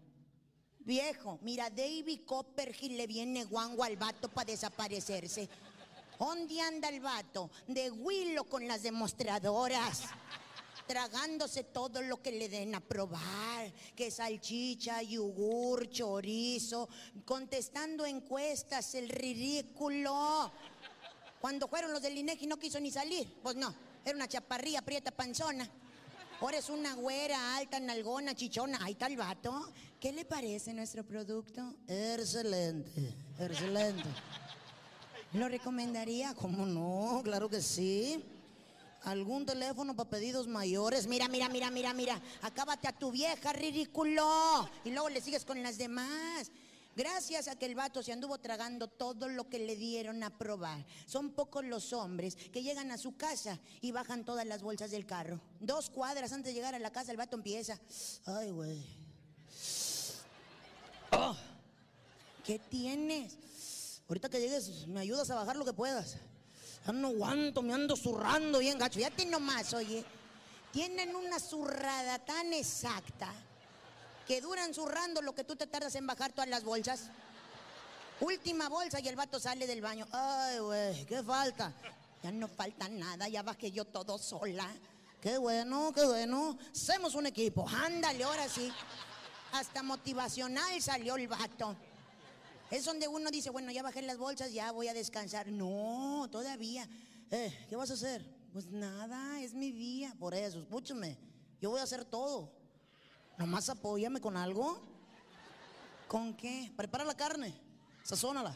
viejo, 0.79 1.39
mira, 1.43 1.69
David 1.69 2.21
Copperfield 2.25 2.97
le 2.97 3.07
viene 3.07 3.45
guango 3.45 3.85
al 3.85 3.97
vato 3.99 4.31
para 4.31 4.51
desaparecerse. 4.51 5.51
¿Dónde 6.19 6.63
anda 6.63 6.89
el 6.89 7.01
vato? 7.01 7.51
De 7.69 7.91
Willow 7.91 8.47
con 8.47 8.67
las 8.67 8.83
demostradoras 8.83 10.05
tragándose 10.87 11.65
todo 11.65 12.03
lo 12.03 12.23
que 12.23 12.33
le 12.33 12.49
den 12.49 12.75
a 12.75 12.81
probar, 12.81 13.73
que 13.95 14.11
salchicha, 14.11 15.03
yogur, 15.03 15.89
chorizo, 15.91 16.89
contestando 17.25 18.07
encuestas, 18.07 18.95
el 18.95 19.09
ridículo. 19.09 20.53
Cuando 21.41 21.69
fueron 21.69 21.93
los 21.93 22.03
del 22.03 22.19
INEGI 22.19 22.47
no 22.47 22.59
quiso 22.59 22.81
ni 22.81 22.91
salir, 22.91 23.33
pues 23.43 23.57
no, 23.57 23.75
era 24.05 24.17
una 24.17 24.29
chaparrilla, 24.29 24.83
prieta, 24.83 25.11
panzona. 25.11 25.69
Ahora 26.41 26.59
es 26.59 26.69
una 26.69 26.95
güera, 26.95 27.57
alta, 27.57 27.81
nalgona, 27.81 28.35
chichona. 28.35 28.79
Ahí 28.83 28.93
está 28.93 29.07
el 29.07 29.17
vato. 29.17 29.73
¿Qué 29.99 30.13
le 30.13 30.27
parece 30.27 30.75
nuestro 30.75 31.03
producto? 31.03 31.75
Excelente, 31.89 33.15
excelente. 33.39 34.05
¿Lo 35.33 35.49
recomendaría? 35.49 36.35
¿Cómo 36.35 36.67
no? 36.67 37.23
Claro 37.25 37.49
que 37.49 37.63
sí. 37.63 38.23
¿Algún 39.07 39.47
teléfono 39.47 39.95
para 39.95 40.11
pedidos 40.11 40.49
mayores? 40.49 41.07
Mira, 41.07 41.29
mira, 41.29 41.49
mira, 41.49 41.71
mira, 41.71 41.95
mira. 41.95 42.21
Acábate 42.43 42.89
a 42.89 42.93
tu 42.93 43.13
vieja, 43.13 43.53
ridículo. 43.53 44.69
Y 44.85 44.91
luego 44.91 45.09
le 45.09 45.21
sigues 45.21 45.45
con 45.45 45.63
las 45.63 45.79
demás. 45.79 46.51
Gracias 46.97 47.47
a 47.47 47.55
que 47.55 47.67
el 47.67 47.77
vato 47.77 48.03
se 48.03 48.13
anduvo 48.13 48.39
tragando 48.39 48.89
todo 48.89 49.29
lo 49.29 49.49
que 49.49 49.61
le 49.61 49.77
dieron 49.77 50.25
a 50.25 50.37
probar. 50.37 50.85
Son 51.07 51.31
pocos 51.31 51.65
los 51.65 51.93
hombres 51.93 52.35
que 52.35 52.65
llegan 52.65 52.91
a 52.91 52.99
su 52.99 53.17
casa 53.17 53.61
y 53.81 53.93
bajan 53.93 54.25
todas 54.25 54.45
las 54.45 54.61
bolsas 54.63 54.91
del 54.91 55.07
carro. 55.07 55.41
Dos 55.61 55.89
cuadras 55.89 56.33
antes 56.33 56.53
de 56.53 56.55
llegar 56.55 56.75
a 56.75 56.81
la 56.81 56.91
casa, 56.91 57.13
el 57.13 57.17
vato 57.17 57.37
empieza. 57.37 57.79
Ay, 58.25 58.51
güey. 58.51 58.85
Oh, 61.13 61.37
¿Qué 62.45 62.59
tienes? 62.59 64.03
Ahorita 64.09 64.29
que 64.29 64.41
llegues, 64.41 64.89
me 64.89 64.99
ayudas 64.99 65.31
a 65.31 65.37
bajar 65.37 65.55
lo 65.55 65.65
que 65.65 65.73
puedas. 65.73 66.17
Ya 66.85 66.93
no 66.93 67.09
aguanto, 67.09 67.63
me 67.63 67.73
ando 67.73 67.97
zurrando 67.97 68.59
bien 68.59 68.79
gacho. 68.79 68.99
Ya 68.99 69.11
te 69.11 69.25
nomás, 69.25 69.73
oye. 69.75 70.05
Tienen 70.73 71.15
una 71.15 71.39
zurrada 71.39 72.19
tan 72.19 72.53
exacta 72.53 73.33
que 74.27 74.41
duran 74.41 74.75
zurrando 74.75 75.23
lo 75.23 75.35
que 75.35 75.45
tú 75.45 75.57
te 75.57 75.67
tardas 75.67 75.95
en 75.95 76.07
bajar 76.07 76.33
todas 76.33 76.51
las 76.51 76.65
bolsas. 76.65 77.09
Última 78.21 78.69
bolsa 78.69 79.01
y 79.01 79.09
el 79.09 79.17
vato 79.17 79.39
sale 79.39 79.67
del 79.67 79.81
baño. 79.81 80.07
Ay, 80.11 80.59
güey, 80.59 81.07
¿qué 81.07 81.23
falta? 81.23 81.73
Ya 82.23 82.33
no 82.33 82.49
falta 82.49 82.89
nada, 82.89 83.29
ya 83.29 83.43
bajé 83.43 83.71
yo 83.71 83.85
todo 83.85 84.19
sola. 84.19 84.69
Qué 85.21 85.39
bueno, 85.39 85.93
qué 85.95 86.05
bueno. 86.05 86.59
Hacemos 86.73 87.15
un 87.15 87.27
equipo. 87.27 87.69
Ándale, 87.69 88.25
ahora 88.25 88.49
sí. 88.49 88.73
Hasta 89.53 89.83
motivacional 89.83 90.81
salió 90.83 91.17
el 91.17 91.29
vato. 91.29 91.77
Es 92.71 92.85
donde 92.85 93.07
uno 93.07 93.31
dice, 93.31 93.51
bueno, 93.51 93.71
ya 93.71 93.83
bajé 93.83 94.03
las 94.03 94.19
bolsas, 94.19 94.53
ya 94.53 94.73
voy 94.73 94.89
a 94.89 94.95
descansar. 94.95 95.49
No, 95.49 96.29
todavía. 96.31 96.89
Eh, 97.31 97.67
¿Qué 97.69 97.77
vas 97.77 97.91
a 97.91 97.95
hacer? 97.95 98.25
Pues 98.53 98.67
nada, 98.67 99.41
es 99.41 99.55
mi 99.55 99.71
día. 99.71 100.15
Por 100.19 100.35
eso, 100.35 100.61
escúchame. 100.61 101.17
Yo 101.61 101.71
voy 101.71 101.81
a 101.81 101.85
hacer 101.85 102.05
todo. 102.05 102.53
Nomás 103.39 103.69
apóyame 103.69 104.21
con 104.21 104.37
algo. 104.37 104.81
¿Con 106.09 106.37
qué? 106.37 106.73
Prepara 106.77 107.05
la 107.05 107.17
carne, 107.17 107.55
sazónala. 108.03 108.55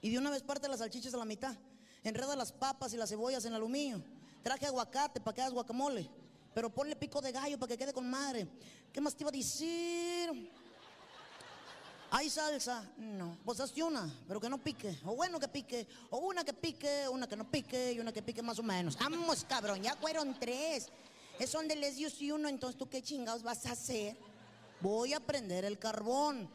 Y 0.00 0.10
de 0.10 0.18
una 0.18 0.30
vez 0.30 0.42
parte 0.42 0.68
las 0.68 0.78
salchichas 0.78 1.14
a 1.14 1.18
la 1.18 1.24
mitad. 1.24 1.56
Enreda 2.02 2.34
las 2.34 2.52
papas 2.52 2.92
y 2.94 2.96
las 2.96 3.10
cebollas 3.10 3.44
en 3.44 3.54
aluminio. 3.54 4.02
Traje 4.42 4.66
aguacate 4.66 5.20
para 5.20 5.34
que 5.34 5.40
hagas 5.42 5.52
guacamole. 5.52 6.08
Pero 6.54 6.70
ponle 6.70 6.96
pico 6.96 7.20
de 7.20 7.30
gallo 7.30 7.58
para 7.58 7.68
que 7.68 7.78
quede 7.78 7.92
con 7.92 8.08
madre. 8.08 8.48
¿Qué 8.92 9.00
más 9.00 9.14
te 9.14 9.22
iba 9.22 9.28
a 9.28 9.32
decir? 9.32 10.50
¿Hay 12.12 12.28
salsa? 12.28 12.84
No. 12.96 13.38
Pues 13.44 13.60
hazte 13.60 13.82
una, 13.82 14.12
pero 14.26 14.40
que 14.40 14.48
no 14.48 14.58
pique. 14.58 14.98
O 15.04 15.14
bueno 15.14 15.38
que 15.38 15.46
pique. 15.46 15.86
O 16.10 16.18
una 16.18 16.44
que 16.44 16.52
pique, 16.52 17.08
una 17.08 17.28
que 17.28 17.36
no 17.36 17.48
pique 17.48 17.92
y 17.92 18.00
una 18.00 18.12
que 18.12 18.20
pique 18.20 18.42
más 18.42 18.58
o 18.58 18.64
menos. 18.64 18.98
Vamos, 18.98 19.44
cabrón, 19.48 19.80
ya 19.80 19.94
fueron 19.94 20.38
tres. 20.38 20.88
Es 21.38 21.52
donde 21.52 21.76
les 21.76 21.96
dio 21.96 22.10
si 22.10 22.32
uno, 22.32 22.48
entonces 22.48 22.76
tú 22.76 22.88
qué 22.88 23.00
chingados 23.00 23.42
vas 23.44 23.64
a 23.66 23.72
hacer. 23.72 24.16
Voy 24.80 25.14
a 25.14 25.20
prender 25.20 25.64
el 25.64 25.78
carbón. 25.78 26.50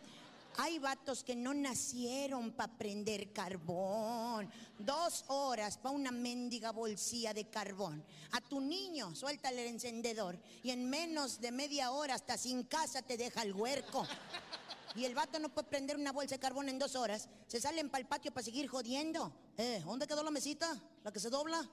Hay 0.58 0.80
vatos 0.80 1.24
que 1.24 1.36
no 1.36 1.54
nacieron 1.54 2.52
para 2.52 2.72
prender 2.74 3.32
carbón. 3.32 4.50
Dos 4.78 5.24
horas 5.28 5.78
para 5.78 5.96
una 5.96 6.12
mendiga 6.12 6.72
bolsilla 6.72 7.34
de 7.34 7.46
carbón. 7.46 8.04
A 8.32 8.42
tu 8.42 8.60
niño, 8.60 9.16
suéltale 9.16 9.64
el 9.64 9.74
encendedor. 9.74 10.38
Y 10.64 10.72
en 10.72 10.90
menos 10.90 11.40
de 11.40 11.52
media 11.52 11.92
hora, 11.92 12.16
hasta 12.16 12.38
sin 12.38 12.64
casa, 12.64 13.02
te 13.02 13.18
deja 13.18 13.42
el 13.42 13.54
huerco. 13.54 14.06
Y 14.96 15.04
el 15.04 15.14
vato 15.14 15.40
no 15.40 15.50
puede 15.50 15.68
prender 15.68 15.98
una 15.98 16.12
bolsa 16.12 16.36
de 16.36 16.40
carbón 16.40 16.70
en 16.70 16.80
dos 16.80 16.96
horas. 16.96 17.28
Se 17.48 17.60
salen 17.60 17.90
para 17.90 18.02
el 18.02 18.08
patio 18.08 18.32
para 18.34 18.46
seguir 18.46 18.68
jodiendo. 18.68 19.34
Eh, 19.58 19.82
¿dónde 19.86 20.08
quedó 20.08 20.24
la 20.24 20.32
mesita? 20.32 20.82
¿La 21.04 21.12
que 21.12 21.20
se 21.20 21.30
dobla? 21.30 21.70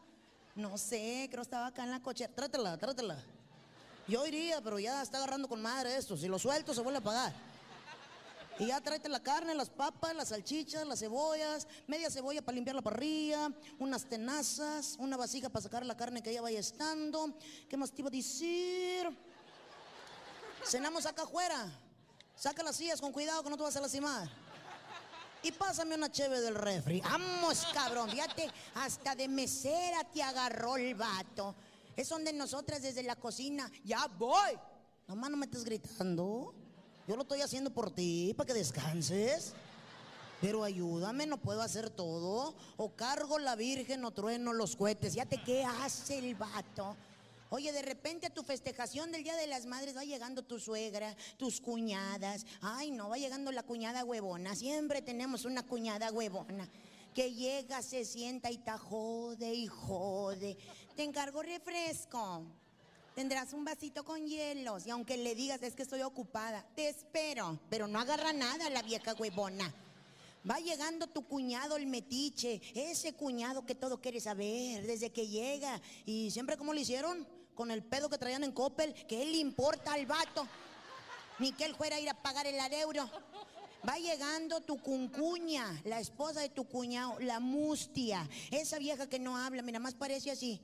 No 0.56 0.76
sé, 0.76 1.28
creo 1.30 1.42
estaba 1.42 1.66
acá 1.68 1.84
en 1.84 1.92
la 1.92 2.02
cochera. 2.02 2.34
Trátela, 2.34 2.76
trátela. 2.76 3.22
Yo 4.08 4.26
iría, 4.26 4.60
pero 4.60 4.78
ya 4.80 5.00
está 5.00 5.18
agarrando 5.18 5.48
con 5.48 5.62
madre 5.62 5.96
esto. 5.96 6.16
Si 6.16 6.26
lo 6.26 6.38
suelto, 6.38 6.74
se 6.74 6.80
vuelve 6.80 6.98
a 6.98 7.02
pagar. 7.02 7.32
Y 8.58 8.66
ya 8.66 8.80
tráete 8.80 9.08
la 9.08 9.22
carne, 9.22 9.54
las 9.54 9.70
papas, 9.70 10.14
las 10.14 10.28
salchichas, 10.28 10.86
las 10.86 10.98
cebollas, 10.98 11.66
media 11.86 12.10
cebolla 12.10 12.42
para 12.42 12.54
limpiar 12.56 12.76
la 12.76 12.82
parrilla, 12.82 13.50
unas 13.78 14.04
tenazas, 14.04 14.96
una 14.98 15.16
vasija 15.16 15.48
para 15.48 15.62
sacar 15.62 15.86
la 15.86 15.96
carne 15.96 16.22
que 16.22 16.32
ya 16.32 16.42
vaya 16.42 16.60
estando. 16.60 17.32
¿Qué 17.68 17.76
más 17.76 17.92
te 17.92 18.02
iba 18.02 18.08
a 18.08 18.10
decir? 18.10 19.08
Cenamos 20.64 21.06
acá 21.06 21.22
afuera. 21.22 21.70
Saca 22.42 22.64
las 22.64 22.74
sillas 22.74 23.00
con 23.00 23.12
cuidado 23.12 23.40
que 23.44 23.50
no 23.50 23.56
te 23.56 23.62
vas 23.62 23.76
a 23.76 23.80
lastimar. 23.80 24.28
Y 25.44 25.52
pásame 25.52 25.94
una 25.94 26.10
cheve 26.10 26.40
del 26.40 26.56
refri. 26.56 27.00
Vamos, 27.00 27.64
cabrón. 27.72 28.10
Fíjate, 28.10 28.50
hasta 28.74 29.14
de 29.14 29.28
mesera 29.28 30.02
te 30.12 30.24
agarró 30.24 30.76
el 30.76 30.96
vato. 30.96 31.54
Es 31.94 32.08
donde 32.08 32.32
nosotras 32.32 32.82
desde 32.82 33.04
la 33.04 33.14
cocina, 33.14 33.70
ya 33.84 34.08
voy. 34.18 34.58
Nomás 35.06 35.30
no 35.30 35.36
me 35.36 35.46
estés 35.46 35.62
gritando. 35.62 36.52
Yo 37.06 37.14
lo 37.14 37.22
estoy 37.22 37.42
haciendo 37.42 37.72
por 37.72 37.94
ti, 37.94 38.34
para 38.36 38.48
que 38.48 38.54
descanses. 38.54 39.52
Pero 40.40 40.64
ayúdame, 40.64 41.26
no 41.26 41.36
puedo 41.36 41.62
hacer 41.62 41.90
todo. 41.90 42.56
O 42.76 42.96
cargo 42.96 43.38
la 43.38 43.54
virgen 43.54 44.04
o 44.04 44.10
trueno 44.10 44.52
los 44.52 44.74
cohetes. 44.74 45.12
Fíjate 45.12 45.40
qué 45.44 45.64
hace 45.64 46.18
el 46.18 46.34
vato. 46.34 46.96
Oye, 47.54 47.70
de 47.70 47.82
repente 47.82 48.26
a 48.26 48.30
tu 48.30 48.42
festejación 48.42 49.12
del 49.12 49.24
Día 49.24 49.36
de 49.36 49.46
las 49.46 49.66
Madres 49.66 49.94
va 49.94 50.04
llegando 50.04 50.42
tu 50.42 50.58
suegra, 50.58 51.14
tus 51.36 51.60
cuñadas. 51.60 52.46
Ay, 52.62 52.90
no, 52.90 53.10
va 53.10 53.18
llegando 53.18 53.52
la 53.52 53.62
cuñada 53.62 54.06
huevona. 54.06 54.56
Siempre 54.56 55.02
tenemos 55.02 55.44
una 55.44 55.62
cuñada 55.62 56.10
huevona. 56.10 56.66
Que 57.14 57.34
llega, 57.34 57.82
se 57.82 58.06
sienta 58.06 58.50
y 58.50 58.56
te 58.56 58.72
jode 58.72 59.52
y 59.52 59.66
jode. 59.66 60.56
Te 60.96 61.02
encargo 61.02 61.42
refresco. 61.42 62.42
Tendrás 63.14 63.52
un 63.52 63.66
vasito 63.66 64.02
con 64.02 64.26
hielos. 64.26 64.86
Y 64.86 64.90
aunque 64.90 65.18
le 65.18 65.34
digas 65.34 65.62
es 65.62 65.74
que 65.74 65.82
estoy 65.82 66.00
ocupada, 66.00 66.64
te 66.74 66.88
espero. 66.88 67.60
Pero 67.68 67.86
no 67.86 68.00
agarra 68.00 68.32
nada 68.32 68.70
la 68.70 68.80
vieja 68.80 69.12
huevona. 69.12 69.74
Va 70.50 70.58
llegando 70.58 71.06
tu 71.06 71.26
cuñado 71.28 71.76
el 71.76 71.86
metiche, 71.86 72.62
ese 72.74 73.12
cuñado 73.12 73.66
que 73.66 73.74
todo 73.74 74.00
quiere 74.00 74.20
saber 74.20 74.86
desde 74.86 75.12
que 75.12 75.28
llega. 75.28 75.82
Y 76.06 76.30
siempre 76.30 76.56
como 76.56 76.72
le 76.72 76.80
hicieron, 76.80 77.28
con 77.54 77.70
el 77.70 77.82
pedo 77.82 78.08
que 78.08 78.18
traían 78.18 78.44
en 78.44 78.52
Coppel, 78.52 78.94
que 79.06 79.22
él 79.22 79.32
le 79.32 79.38
importa 79.38 79.92
al 79.92 80.06
vato. 80.06 80.46
Ni 81.38 81.52
que 81.52 81.64
él 81.64 81.74
fuera 81.74 81.96
a 81.96 82.00
ir 82.00 82.08
a 82.08 82.22
pagar 82.22 82.46
el 82.46 82.58
adeuro. 82.60 83.08
Va 83.88 83.98
llegando 83.98 84.60
tu 84.60 84.78
cuncuña, 84.78 85.66
la 85.84 85.98
esposa 85.98 86.40
de 86.40 86.48
tu 86.48 86.64
cuñado, 86.64 87.18
la 87.18 87.40
mustia. 87.40 88.28
Esa 88.50 88.78
vieja 88.78 89.08
que 89.08 89.18
no 89.18 89.36
habla, 89.36 89.62
mira, 89.62 89.80
más 89.80 89.94
parece 89.94 90.30
así. 90.30 90.60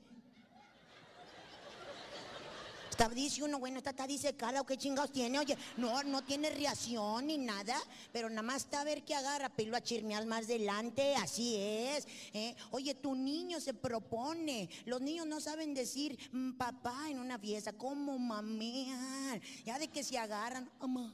Está, 2.99 3.15
dice 3.15 3.41
uno, 3.43 3.59
bueno, 3.59 3.77
esta 3.77 3.91
está 3.91 4.05
disecada 4.05 4.59
o 4.59 4.65
qué 4.65 4.75
chingados 4.75 5.13
tiene. 5.13 5.39
Oye, 5.39 5.57
no, 5.77 6.03
no 6.03 6.21
tiene 6.21 6.49
reacción 6.49 7.27
ni 7.27 7.37
nada, 7.37 7.77
pero 8.11 8.29
nada 8.29 8.41
más 8.41 8.65
está 8.65 8.81
a 8.81 8.83
ver 8.83 9.05
qué 9.05 9.15
agarra, 9.15 9.47
pelo 9.47 9.77
a 9.77 9.81
chismear 9.81 10.25
más 10.25 10.47
delante, 10.47 11.15
así 11.15 11.55
es. 11.55 12.05
¿eh? 12.33 12.53
Oye, 12.71 12.95
tu 12.95 13.15
niño 13.15 13.61
se 13.61 13.73
propone. 13.73 14.69
Los 14.83 14.99
niños 14.99 15.25
no 15.27 15.39
saben 15.39 15.73
decir 15.73 16.19
mm, 16.33 16.57
papá 16.57 17.09
en 17.09 17.19
una 17.19 17.39
fiesta, 17.39 17.71
¿cómo 17.71 18.19
mamean? 18.19 19.41
Ya 19.63 19.79
de 19.79 19.87
que 19.87 20.03
se 20.03 20.17
agarran, 20.17 20.69
amá, 20.81 21.13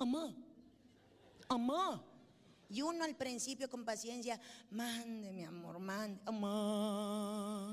amá, 0.00 0.34
amá. 1.48 2.04
Y 2.68 2.82
uno 2.82 3.04
al 3.04 3.14
principio 3.14 3.70
con 3.70 3.84
paciencia, 3.84 4.40
mande, 4.68 5.30
mi 5.32 5.44
amor, 5.44 5.78
mande, 5.78 6.20
amá. 6.26 7.72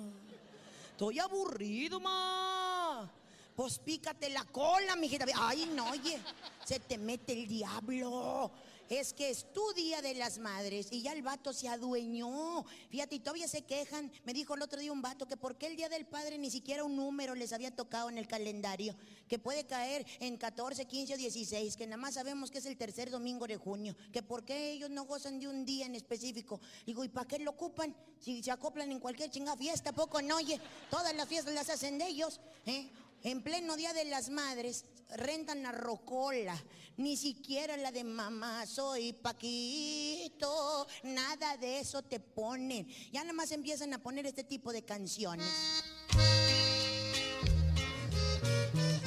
Estoy 0.91 1.17
aburrido, 1.17 1.99
ma. 1.99 3.11
Pues 3.61 3.77
pícate 3.77 4.27
la 4.31 4.43
cola, 4.45 4.95
mijita. 4.95 5.23
Ay, 5.35 5.71
no, 5.75 5.91
oye, 5.91 6.19
se 6.65 6.79
te 6.79 6.97
mete 6.97 7.33
el 7.33 7.47
diablo. 7.47 8.49
Es 8.89 9.13
que 9.13 9.29
es 9.29 9.53
tu 9.53 9.61
día 9.73 10.01
de 10.01 10.15
las 10.15 10.39
madres 10.39 10.87
y 10.89 11.03
ya 11.03 11.13
el 11.13 11.21
vato 11.21 11.53
se 11.53 11.69
adueñó. 11.69 12.65
Fíjate, 12.89 13.17
y 13.17 13.19
todavía 13.19 13.47
se 13.47 13.61
quejan. 13.61 14.11
Me 14.25 14.33
dijo 14.33 14.55
el 14.55 14.63
otro 14.63 14.79
día 14.79 14.91
un 14.91 15.03
vato 15.03 15.27
que 15.27 15.37
por 15.37 15.59
qué 15.59 15.67
el 15.67 15.75
día 15.75 15.89
del 15.89 16.07
padre 16.07 16.39
ni 16.39 16.49
siquiera 16.49 16.83
un 16.83 16.95
número 16.95 17.35
les 17.35 17.53
había 17.53 17.69
tocado 17.69 18.09
en 18.09 18.17
el 18.17 18.27
calendario. 18.27 18.95
Que 19.27 19.37
puede 19.37 19.67
caer 19.67 20.07
en 20.19 20.37
14, 20.37 20.85
15 20.85 21.13
o 21.13 21.17
16. 21.17 21.77
Que 21.77 21.85
nada 21.85 21.97
más 21.97 22.15
sabemos 22.15 22.49
que 22.49 22.57
es 22.57 22.65
el 22.65 22.77
tercer 22.77 23.11
domingo 23.11 23.45
de 23.45 23.57
junio. 23.57 23.95
Que 24.11 24.23
por 24.23 24.43
qué 24.43 24.71
ellos 24.71 24.89
no 24.89 25.03
gozan 25.03 25.39
de 25.39 25.47
un 25.47 25.65
día 25.65 25.85
en 25.85 25.93
específico. 25.93 26.59
Digo, 26.87 27.03
¿y 27.03 27.09
para 27.09 27.27
qué 27.27 27.37
lo 27.37 27.51
ocupan? 27.51 27.95
Si 28.19 28.41
se 28.41 28.49
acoplan 28.49 28.91
en 28.91 28.99
cualquier 28.99 29.29
chingada 29.29 29.55
fiesta, 29.55 29.93
poco 29.93 30.19
no 30.19 30.37
oye. 30.37 30.59
Todas 30.89 31.15
las 31.15 31.27
fiestas 31.27 31.53
las 31.53 31.69
hacen 31.69 31.99
de 31.99 32.07
ellos. 32.07 32.39
¿eh? 32.65 32.89
En 33.23 33.43
pleno 33.43 33.77
Día 33.77 33.93
de 33.93 34.05
las 34.05 34.31
Madres 34.31 34.85
rentan 35.09 35.61
la 35.61 35.71
rocola, 35.71 36.57
ni 36.97 37.15
siquiera 37.15 37.77
la 37.77 37.91
de 37.91 38.03
mamá, 38.03 38.65
soy 38.65 39.13
Paquito, 39.13 40.87
nada 41.03 41.55
de 41.57 41.79
eso 41.79 42.01
te 42.01 42.19
ponen. 42.19 42.87
Ya 43.11 43.21
nada 43.21 43.33
más 43.33 43.51
empiezan 43.51 43.93
a 43.93 43.99
poner 43.99 44.25
este 44.25 44.43
tipo 44.43 44.73
de 44.73 44.83
canciones. 44.83 45.45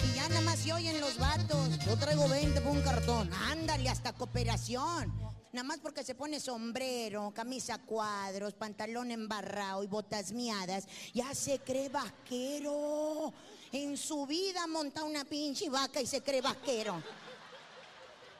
Y 0.05 0.14
ya 0.14 0.29
nada 0.29 0.42
más 0.42 0.61
se 0.61 0.72
oyen 0.72 1.00
los 1.00 1.18
vatos. 1.18 1.85
Yo 1.85 1.96
traigo 1.98 2.29
20 2.29 2.61
por 2.61 2.70
un 2.70 2.83
cartón. 2.83 3.33
Ándale, 3.33 3.88
hasta 3.88 4.12
cooperación. 4.12 5.12
Nada 5.54 5.66
más 5.66 5.78
porque 5.78 6.04
se 6.04 6.14
pone 6.14 6.40
sombrero, 6.40 7.32
camisa 7.34 7.78
cuadros, 7.78 8.54
pantalón 8.54 9.12
embarrado 9.12 9.84
y 9.84 9.86
botas 9.86 10.32
miadas, 10.32 10.86
ya 11.14 11.34
se 11.34 11.60
cree 11.60 11.88
vaquero. 11.88 13.32
En 13.72 13.96
su 13.96 14.26
vida 14.26 14.66
monta 14.66 15.04
una 15.04 15.24
pinche 15.24 15.70
vaca 15.70 16.00
y 16.00 16.06
se 16.06 16.22
cree 16.22 16.40
vaquero. 16.40 17.02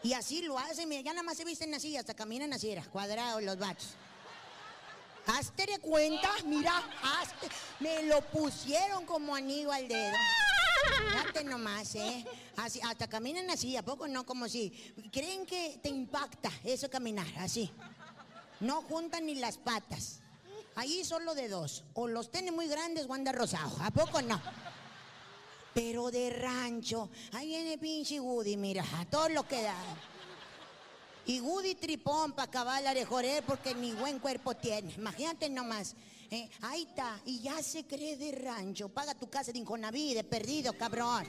Y 0.03 0.13
así 0.13 0.43
lo 0.43 0.59
hacen, 0.59 0.89
mira, 0.89 1.03
ya 1.03 1.13
nada 1.13 1.23
más 1.23 1.37
se 1.37 1.45
visten 1.45 1.73
así, 1.73 1.97
hasta 1.97 2.15
caminan 2.15 2.53
así, 2.53 2.71
era, 2.71 2.85
cuadrados 2.85 3.43
los 3.43 3.59
vatos. 3.59 3.95
Hazte 5.27 5.65
de 5.67 5.79
cuenta, 5.79 6.31
mira, 6.45 6.77
hazte. 7.03 7.49
Me 7.81 8.03
lo 8.03 8.21
pusieron 8.23 9.07
como 9.07 9.35
anillo 9.35 9.73
al 9.73 9.89
dedo. 9.89 10.17
Fíjate 11.11 11.45
nomás, 11.45 11.95
¿eh? 11.95 12.25
Así, 12.57 12.81
hasta 12.83 13.09
caminan 13.09 13.51
así, 13.51 13.77
¿a 13.77 13.85
poco 13.85 14.09
no? 14.09 14.25
Como 14.25 14.49
si. 14.49 14.71
Creen 15.13 15.47
que 15.47 15.79
te 15.83 15.89
impacta 15.89 16.51
eso 16.65 16.91
caminar, 16.91 17.27
así. 17.39 17.71
No 18.61 18.83
juntan 18.83 19.27
ni 19.27 19.35
las 19.37 19.59
patas. 19.59 20.21
Ahí 20.77 21.05
solo 21.05 21.35
de 21.35 21.49
dos. 21.49 21.85
O 21.95 22.09
los 22.09 22.31
tiene 22.31 22.51
muy 22.51 22.67
grandes 22.67 23.07
o 23.09 23.15
anda 23.15 23.33
rosado. 23.33 23.77
¿A 23.83 23.91
poco 23.91 24.23
no? 24.23 24.41
Pero 25.73 26.11
de 26.11 26.31
rancho. 26.31 27.11
Ahí 27.33 27.49
viene 27.49 27.79
pinche 27.79 28.21
Woody, 28.21 28.57
mira, 28.57 28.85
a 28.97 29.05
todo 29.07 29.29
lo 29.29 29.47
que 29.47 29.63
da. 29.63 29.77
Y 31.27 31.41
Woody 31.41 31.75
tripón 31.75 32.33
para 32.33 32.49
acabar 32.49 32.83
la 32.83 32.93
de 32.93 33.43
porque 33.47 33.75
ni 33.75 33.93
buen 33.93 34.19
cuerpo 34.19 34.55
tiene. 34.55 34.93
Imagínate 34.95 35.49
nomás. 35.49 35.95
Eh, 36.35 36.51
ahí 36.63 36.83
está. 36.89 37.21
Y 37.25 37.41
ya 37.41 37.63
se 37.63 37.87
cree 37.87 38.17
de 38.17 38.33
rancho. 38.33 38.89
Paga 38.89 39.15
tu 39.15 39.31
casa 39.31 39.53
de 39.53 39.59
Inconaví, 39.59 40.15
de 40.15 40.25
perdido, 40.25 40.73
cabrón. 40.73 41.25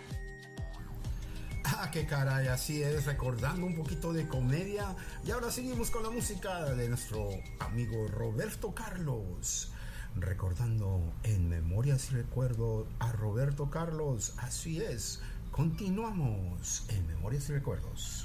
Ah, 1.66 1.90
qué 1.92 2.06
caray, 2.06 2.48
así 2.48 2.84
es, 2.84 3.06
recordando 3.06 3.66
un 3.66 3.76
poquito 3.76 4.14
de 4.14 4.28
comedia. 4.28 4.96
Y 5.26 5.32
ahora 5.32 5.52
seguimos 5.52 5.90
con 5.90 6.04
la 6.04 6.10
música 6.10 6.66
de 6.76 6.88
nuestro 6.88 7.30
amigo 7.60 8.08
Roberto 8.08 8.74
Carlos. 8.74 9.72
Recordando 10.16 11.14
en 11.24 11.50
Memorias 11.50 12.12
y 12.12 12.16
Recuerdos 12.16 12.88
a 13.00 13.12
Roberto 13.12 13.70
Carlos. 13.70 14.34
Así 14.38 14.82
es, 14.82 15.22
continuamos 15.52 16.86
en 16.90 17.06
Memorias 17.08 17.50
y 17.50 17.54
Recuerdos. 17.54 18.25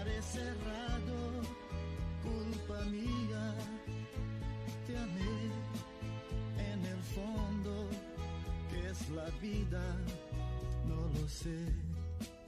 Si 0.00 0.06
amar 0.06 0.16
es 0.16 0.24
cerrado, 0.24 1.42
culpa 2.22 2.80
mía, 2.86 3.54
te 4.86 4.96
amé 4.96 5.52
en 6.72 6.86
el 6.86 7.02
fondo, 7.14 7.88
que 8.70 8.88
es 8.88 9.10
la 9.10 9.28
vida, 9.42 9.82
no 10.86 11.20
lo 11.20 11.28
sé. 11.28 11.66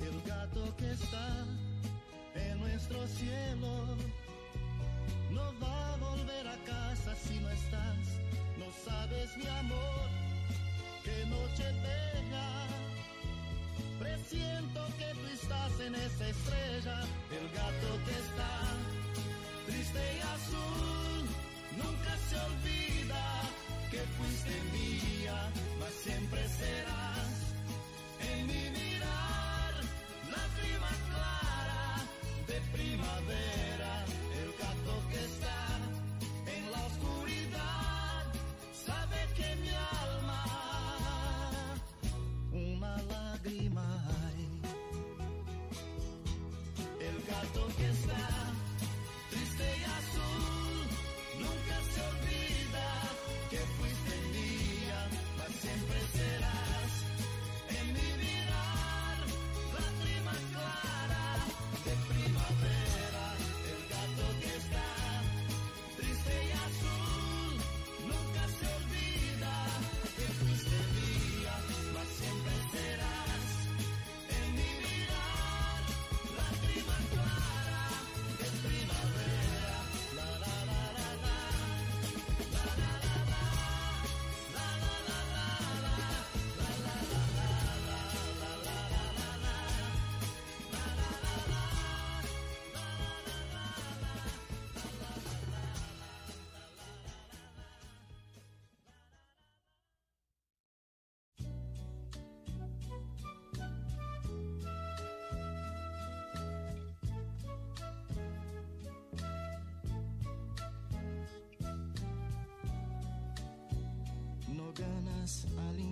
El 0.01 0.23
gato 0.27 0.75
que 0.77 0.93
está 0.93 1.45
en 2.37 2.61
nuestro 2.61 3.07
cielo 3.07 3.97
no 5.31 5.53
va 5.61 5.93
a 5.93 5.97
volver 5.99 6.49
a 6.49 6.57
casa 6.65 7.15
si 7.17 7.39
no 7.39 7.51
estás. 7.51 7.99
No 8.59 8.67
sabes, 8.83 9.37
mi 9.37 9.47
amor, 9.47 10.09
qué 11.05 11.27
noche 11.27 11.65
bella. 11.83 12.02
Presiento 14.33 14.81
que 14.99 15.13
tú 15.21 15.27
estás 15.35 15.81
en 15.81 15.95
esa 15.95 16.29
estrella, 16.29 17.01
el 17.39 17.49
gato 17.53 17.89
que 18.07 18.13
está 18.13 18.53
triste 19.67 20.01
y 20.17 20.21
azul. 20.21 21.25
Nunca 21.77 22.17
se 22.31 22.37
olvida 22.41 23.43
que 23.91 23.99
fuiste 24.17 24.55
mía, 24.73 25.51
mas 25.79 25.93
siempre 26.03 26.49
serás 26.49 26.92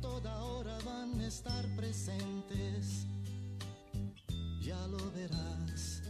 Toda 0.00 0.42
hora 0.42 0.76
van 0.84 1.20
a 1.20 1.26
estar 1.26 1.64
presentes, 1.76 3.06
ya 4.60 4.86
lo 4.86 4.98
verás. 5.12 6.02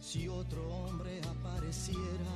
Si 0.00 0.28
otro 0.28 0.66
hombre 0.74 1.20
apareciera 1.22 2.34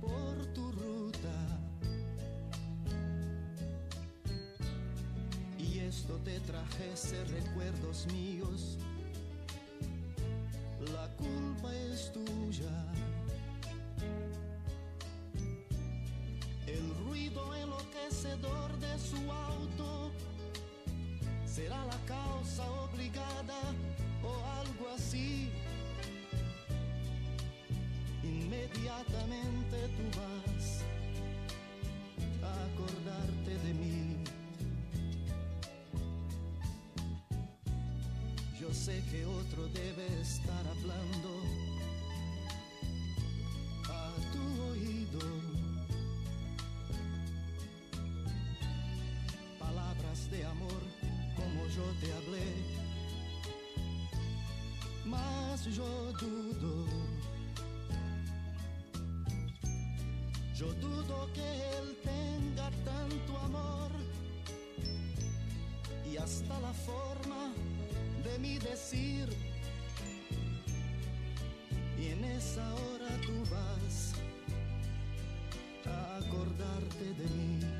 por 0.00 0.46
tu 0.54 0.72
ruta, 0.72 1.60
y 5.58 5.78
esto 5.78 6.18
te 6.24 6.40
trajese 6.40 7.24
recuerdos 7.24 8.06
míos, 8.12 8.78
sé 38.74 39.00
que 39.10 39.24
otro 39.24 39.68
debe 39.68 40.04
estar 40.20 40.66
hablando 40.66 41.30
a 43.88 44.12
tu 44.32 44.62
oído. 44.72 45.20
Palabras 49.60 50.30
de 50.30 50.44
amor 50.44 50.82
como 51.36 51.66
yo 51.68 51.86
te 52.00 52.12
hablé. 52.18 52.48
Mas 55.04 55.64
yo 55.76 56.12
dudo. 56.20 56.86
Yo 60.56 60.72
dudo 60.74 61.28
que 61.32 61.48
él 61.78 61.96
tenga 62.02 62.70
tanto 62.84 63.38
amor 63.38 63.90
y 66.10 66.16
hasta 66.16 66.60
la 66.60 66.72
forma 66.72 67.63
de 68.24 68.38
mi 68.38 68.58
decir. 68.58 69.28
Y 71.98 72.08
en 72.08 72.24
esa 72.24 72.74
hora 72.74 73.08
tú 73.26 73.32
vas 73.50 74.14
a 75.86 76.16
acordarte 76.16 77.04
de 77.04 77.28
mí. 77.36 77.73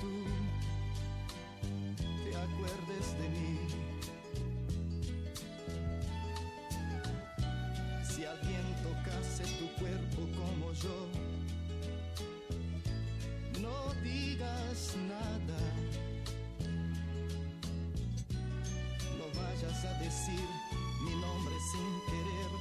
Tú 0.00 0.24
te 2.24 2.36
acuerdes 2.36 3.06
de 3.20 3.28
mí. 3.28 3.58
Si 8.04 8.24
alguien 8.24 8.66
tocase 8.82 9.44
tu 9.58 9.66
cuerpo 9.78 10.20
como 10.38 10.72
yo, 10.72 11.08
no 13.60 13.94
digas 14.02 14.96
nada. 15.08 15.60
No 19.18 19.26
vayas 19.40 19.84
a 19.84 19.92
decir 20.00 20.48
mi 21.04 21.14
nombre 21.20 21.54
sin 21.72 21.90
querer 22.10 22.52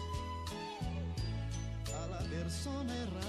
a 1.96 2.08
la 2.08 2.22
persona 2.30 2.94
errada. 2.96 3.29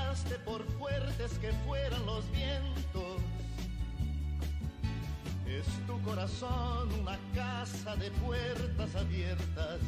fuertes 0.81 1.37
que 1.37 1.51
fueran 1.67 2.03
los 2.07 2.23
vientos. 2.31 3.21
Es 5.45 5.67
tu 5.85 6.01
corazón 6.01 6.91
una 6.99 7.19
casa 7.35 7.95
de 7.97 8.09
puertas 8.11 8.95
abiertas. 8.95 9.79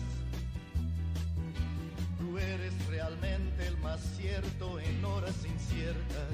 Tú 2.20 2.38
eres 2.38 2.74
realmente 2.88 3.68
el 3.68 3.78
más 3.78 4.02
cierto 4.18 4.80
en 4.80 5.04
horas 5.04 5.36
inciertas. 5.44 6.34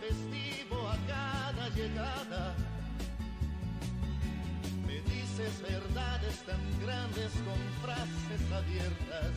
festivo 0.00 0.88
a 0.88 0.96
cada 1.06 1.68
llegada. 1.70 2.54
Me 4.86 5.00
dices 5.02 5.62
verdades 5.62 6.42
tan 6.44 6.60
grandes 6.80 7.32
con 7.46 7.60
frases 7.82 8.52
abiertas. 8.52 9.32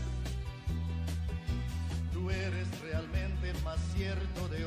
Tú 2.13 2.29
eres 2.29 2.67
realmente 2.81 3.53
más 3.63 3.79
cierto 3.95 4.47
de 4.49 4.65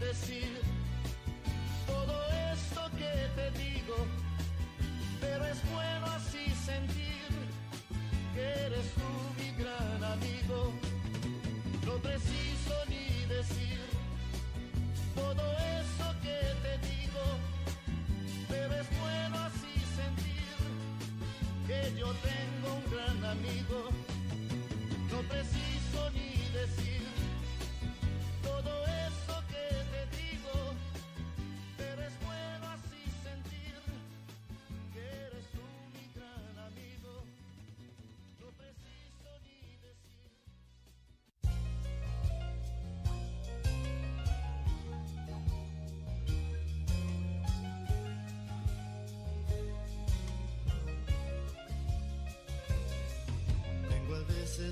Decir 0.00 0.59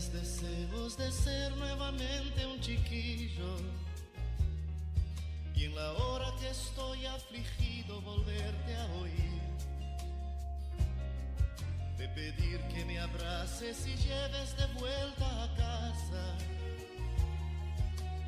deseos 0.07 0.97
de 0.97 1.11
ser 1.11 1.57
nuevamente 1.57 2.47
un 2.47 2.61
chiquillo 2.61 3.57
y 5.57 5.65
en 5.65 5.75
la 5.75 5.93
hora 5.95 6.33
que 6.39 6.49
estoy 6.51 7.05
afligido 7.05 8.01
volverte 8.03 8.77
a 8.77 8.85
oír. 9.03 9.43
De 11.97 12.09
pedir 12.11 12.61
que 12.69 12.85
me 12.85 13.01
abraces 13.01 13.89
y 13.89 13.97
lleves 13.97 14.57
de 14.57 14.67
vuelta 14.79 15.45
a 15.45 15.57
casa. 15.57 16.37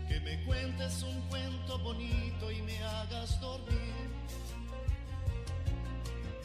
Que 0.08 0.18
me 0.20 0.42
cuentes 0.44 1.04
un 1.04 1.20
cuento 1.28 1.78
bonito 1.78 2.50
y 2.50 2.62
me 2.62 2.82
hagas 2.82 3.40
dormir. 3.40 4.10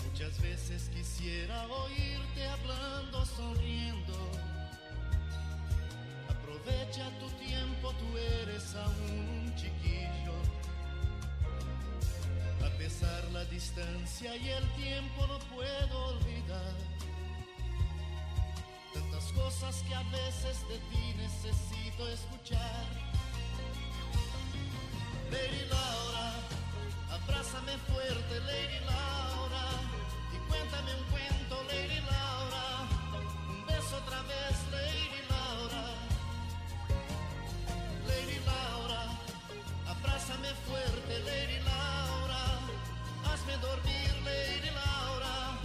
Muchas 0.08 0.40
veces 0.40 0.88
quisiera 0.94 1.66
oírte 1.68 2.48
hablando, 2.48 3.26
sonriendo. 3.26 4.55
Aprovecha 6.66 7.12
tu 7.20 7.30
tiempo, 7.46 7.94
tú 7.94 8.18
eres 8.18 8.76
aún 8.76 9.44
un 9.44 9.56
chiquillo. 9.56 10.34
A 12.66 12.78
pesar 12.80 13.24
la 13.32 13.46
distancia 13.46 14.36
y 14.36 14.50
el 14.50 14.68
tiempo 14.74 15.28
no 15.28 15.38
puedo 15.56 16.06
olvidar. 16.08 16.74
Tantas 18.96 19.32
cosas 19.34 19.84
que 19.88 19.94
a 19.94 20.02
veces 20.10 20.68
de 20.68 20.80
ti 20.90 21.14
necesito 21.18 22.08
escuchar. 22.08 22.86
Lady 25.30 25.66
Laura, 25.70 26.34
abrázame 27.12 27.78
fuerte, 27.90 28.40
Lady 28.40 28.80
Laura, 28.86 29.68
y 30.34 30.38
cuéntame 30.50 30.96
un 30.96 31.04
cuento, 31.12 31.64
Lady 31.70 32.02
Laura, 32.02 32.88
un 33.50 33.66
beso 33.68 33.98
otra 33.98 34.24
vez, 34.24 34.56
Lady 34.72 35.05
Lady 41.24 41.60
Laura, 41.64 42.44
hazme 43.26 43.58
dormir, 43.58 44.12
Lady 44.24 44.70
Laura, 44.70 45.58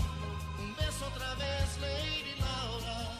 un 0.58 0.74
beso 0.76 1.06
otra 1.06 1.34
vez, 1.34 1.78
Lady 1.80 2.34
Laura. 2.38 3.16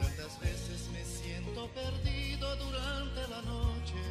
Tantas 0.00 0.40
veces 0.40 0.88
me 0.92 1.04
siento 1.04 1.68
perdido 1.68 2.56
durante 2.56 3.20
la 3.28 3.42
noche, 3.42 4.02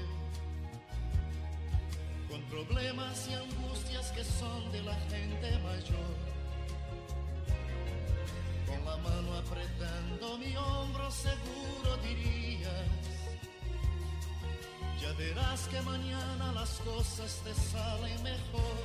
con 2.30 2.42
problemas 2.44 3.28
y 3.28 3.34
angustias 3.34 4.12
que 4.12 4.24
son 4.24 4.72
de 4.72 4.82
la 4.84 4.96
gente 5.12 5.58
mayor. 5.60 6.14
Con 8.68 8.86
la 8.86 8.98
mano 8.98 9.34
apretando 9.38 10.38
mi 10.38 10.56
hombro 10.56 11.12
seguro 11.12 11.98
dirías, 11.98 12.88
ya 15.04 15.12
verás 15.14 15.68
que 15.68 15.82
mañana 15.82 16.54
las 16.54 16.80
cosas 16.80 17.42
te 17.44 17.54
salen 17.54 18.24
mejor. 18.24 18.76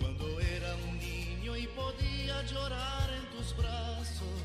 Cuando 0.00 0.40
era 0.40 0.74
un 0.88 0.98
niño 0.98 1.54
y 1.54 1.66
podía 1.66 2.42
llorar 2.44 3.10
en 3.18 3.26
tus 3.36 3.54
brazos 3.56 4.38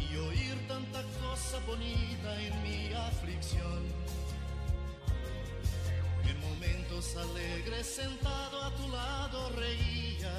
y 0.00 0.16
oír 0.16 0.56
tanta 0.66 1.02
cosa 1.22 1.58
bonita 1.68 2.30
en 2.42 2.62
mi 2.64 2.92
aflicción. 2.94 3.80
En 6.30 6.40
momentos 6.40 7.16
alegres 7.16 7.86
sentado 7.86 8.62
a 8.62 8.70
tu 8.74 8.88
lado 8.88 9.50
reía 9.50 10.34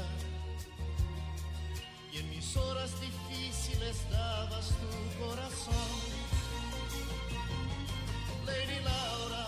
mis 2.29 2.57
horas 2.57 2.91
difíciles 2.99 3.97
dabas 4.11 4.67
tu 4.81 5.23
corazón. 5.23 6.20
Lady 8.51 8.79
Laura, 8.83 9.45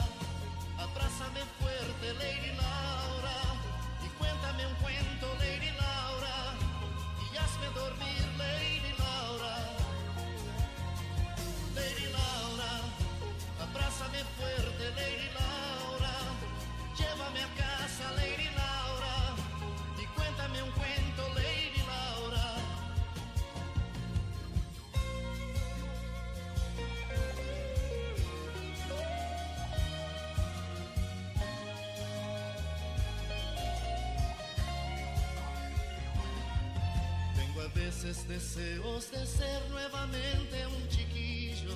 deseos 38.27 39.11
de 39.11 39.25
ser 39.25 39.69
nuevamente 39.69 40.67
un 40.67 40.87
chiquillo, 40.89 41.75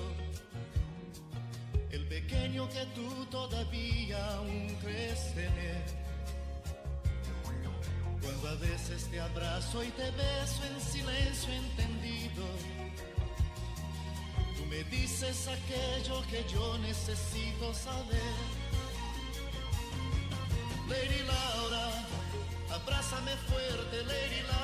el 1.90 2.06
pequeño 2.08 2.68
que 2.68 2.84
tú 2.94 3.26
todavía 3.26 4.34
aún 4.36 4.76
crees 4.82 5.34
tener. 5.34 5.84
Cuando 8.22 8.48
a 8.48 8.54
veces 8.56 9.04
te 9.10 9.20
abrazo 9.20 9.82
y 9.84 9.88
te 9.90 10.10
beso 10.10 10.64
en 10.64 10.80
silencio 10.80 11.52
entendido, 11.52 12.44
tú 14.56 14.66
me 14.66 14.84
dices 14.84 15.48
aquello 15.48 16.22
que 16.30 16.44
yo 16.52 16.78
necesito 16.78 17.72
saber. 17.74 18.34
Lady 20.88 21.22
Laura, 21.26 22.06
abrázame 22.70 23.32
fuerte, 23.48 24.04
Lady 24.04 24.42
Laura, 24.48 24.57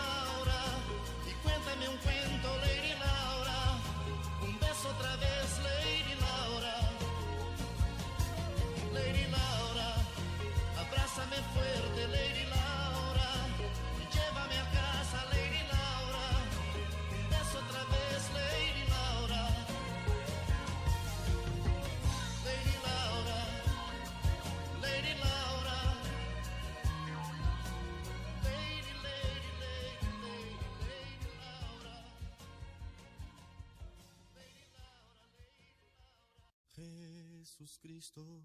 Cristo, 38.04 38.42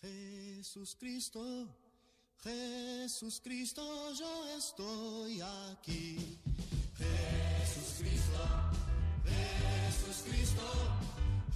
Jesús 0.00 0.96
Cristo, 0.96 1.68
Jesús 2.40 3.40
Cristo, 3.42 3.82
yo 4.14 4.56
estoy 4.56 5.40
aquí. 5.40 6.38
Jesús 6.96 7.94
Cristo, 7.98 8.38
Jesús 9.24 10.22
Cristo, 10.28 10.62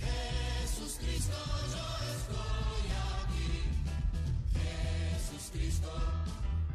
Jesús 0.01 0.99
Cristo, 0.99 1.37
yo 1.71 1.87
estoy 2.17 2.91
aquí. 3.15 3.53
Jesús 4.59 5.51
Cristo, 5.53 5.93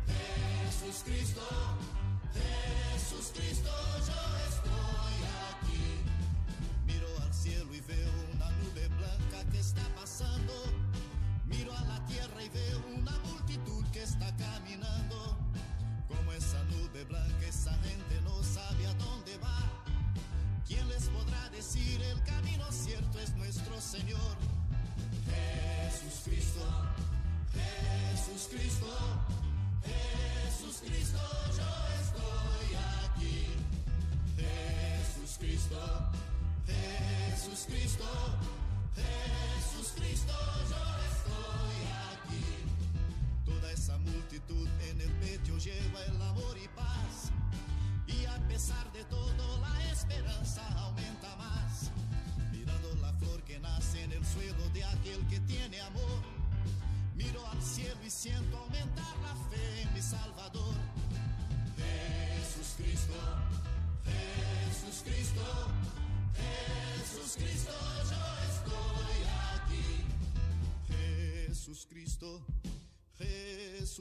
Jesús 0.07 1.03
Cristo, 1.03 1.43
Jesús 2.33 3.31
Cristo, 3.35 3.71
yo 4.07 4.21
estoy 4.47 5.17
aquí. 5.49 6.04
Cielo 7.45 7.75
y 7.75 7.81
veo 7.81 8.11
una 8.33 8.49
nube 8.57 8.87
blanca 8.97 9.47
que 9.51 9.59
está 9.59 9.83
pasando. 9.93 10.51
Miro 11.45 11.77
a 11.77 11.83
la 11.83 12.03
tierra 12.07 12.43
y 12.43 12.49
veo 12.49 12.81
una 12.97 13.14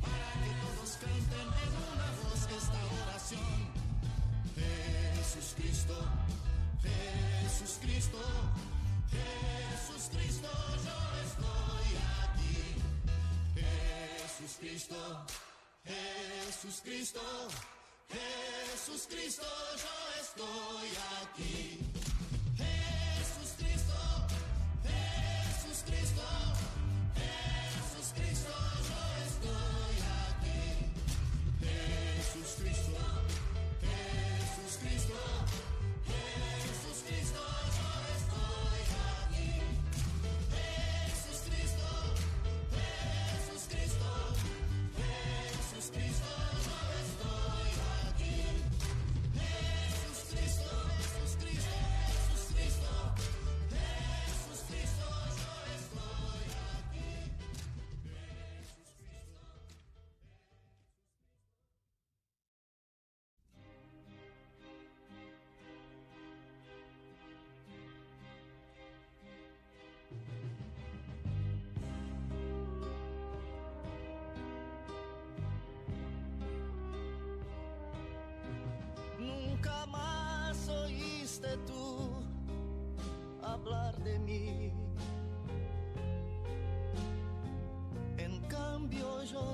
Para 0.00 0.32
que 0.42 0.50
todos 0.62 0.90
canten 1.00 1.48
en 1.64 1.72
una 1.92 2.08
voz 2.22 2.40
esta 2.58 2.80
oración. 3.02 3.78
Jesús 4.54 5.54
Cristo, 5.56 5.96
Jesús 6.82 7.78
Cristo, 7.80 8.18
Jesús 9.10 10.10
Cristo, 10.12 10.50
yo 10.84 10.98
estoy 11.26 11.88
aquí. 12.22 12.58
Jesús 13.54 14.56
Cristo, 14.60 15.26
Jesús 15.84 16.80
Cristo, 16.84 17.20
Jesús 18.08 19.06
Cristo, 19.08 19.46
yo 19.82 19.94
estoy 20.22 20.88
aquí. 21.22 21.80
Jesús 22.56 23.50
Cristo, 23.58 23.98
Jesús 24.84 25.84
Cristo, 25.86 26.22
Cristo, 28.18 28.50
yo 28.88 29.00
estoy 29.26 29.96
aquí. 30.28 30.60
Jesús 31.62 32.50
Cristo, 32.60 33.02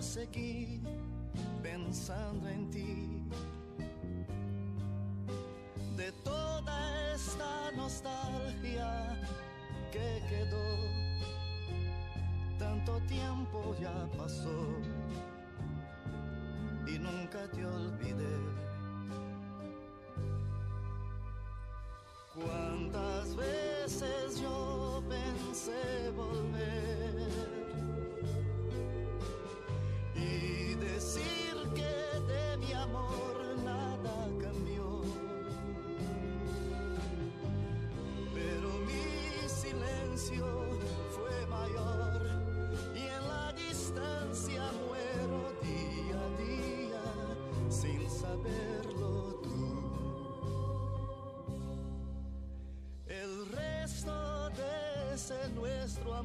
seguí 0.05 0.80
pensando 1.62 2.48
en 2.48 2.70
ti. 2.70 3.22
De 5.96 6.12
toda 6.22 6.76
esta 7.14 7.72
nostalgia 7.72 9.18
que 9.90 10.22
quedó, 10.28 10.68
tanto 12.59 13.00
tiempo 13.07 13.74
ya 13.80 13.96
pasó 14.18 14.61
y 16.86 16.98
nunca 16.98 17.48
te 17.55 17.64
olvidé. 17.64 18.38
Cuántas 22.34 23.34
veces 23.36 24.24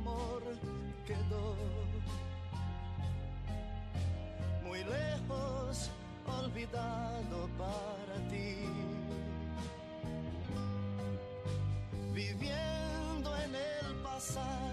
amor 0.01 0.41
quedó 1.05 1.55
muy 4.63 4.79
lejos, 4.83 5.89
olvidado 6.25 7.49
para 7.57 8.27
ti. 8.29 8.55
Viviendo 12.13 13.35
en 13.45 13.55
el 13.55 13.95
pasado, 14.03 14.68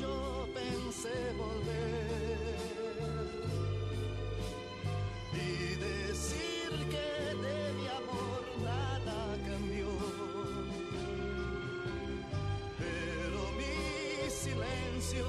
yo 0.00 0.46
pensé 0.52 1.32
volver 1.38 2.46
y 5.32 5.74
decir 5.76 6.70
que 6.90 7.08
de 7.44 7.72
mi 7.72 7.86
amor 7.88 8.42
nada 8.62 9.36
cambió. 9.48 9.88
Pero 12.78 13.40
mi 13.58 14.30
silencio 14.30 15.26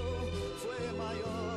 fue 0.61 0.91
mayor 0.97 1.56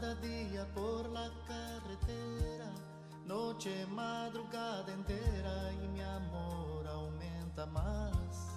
Cada 0.00 0.14
día 0.14 0.66
por 0.74 1.10
la 1.10 1.28
carretera, 1.46 2.72
noche, 3.26 3.86
madrugada 3.86 4.90
entera 4.94 5.74
y 5.74 5.88
mi 5.88 6.00
amor 6.00 6.86
aumenta 6.88 7.66
más. 7.66 8.48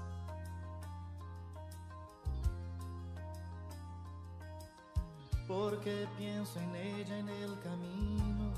Porque 5.45 6.07
pienso 6.17 6.61
en 6.61 6.75
ella 6.77 7.17
en 7.17 7.27
el 7.27 7.59
camino, 7.59 8.53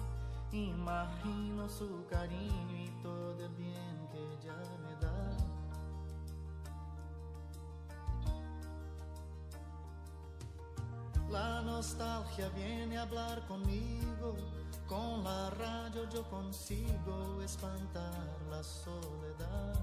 imagino 0.52 1.68
su 1.68 2.06
cariño 2.08 2.75
magia 12.36 12.50
viene 12.50 12.98
a 12.98 13.04
hablar 13.04 13.46
conmigo, 13.48 14.36
con 14.88 15.24
la 15.24 15.50
radio 15.52 16.10
yo 16.10 16.24
consigo 16.30 17.42
espantar 17.42 18.28
la 18.50 18.62
soledad. 18.64 19.76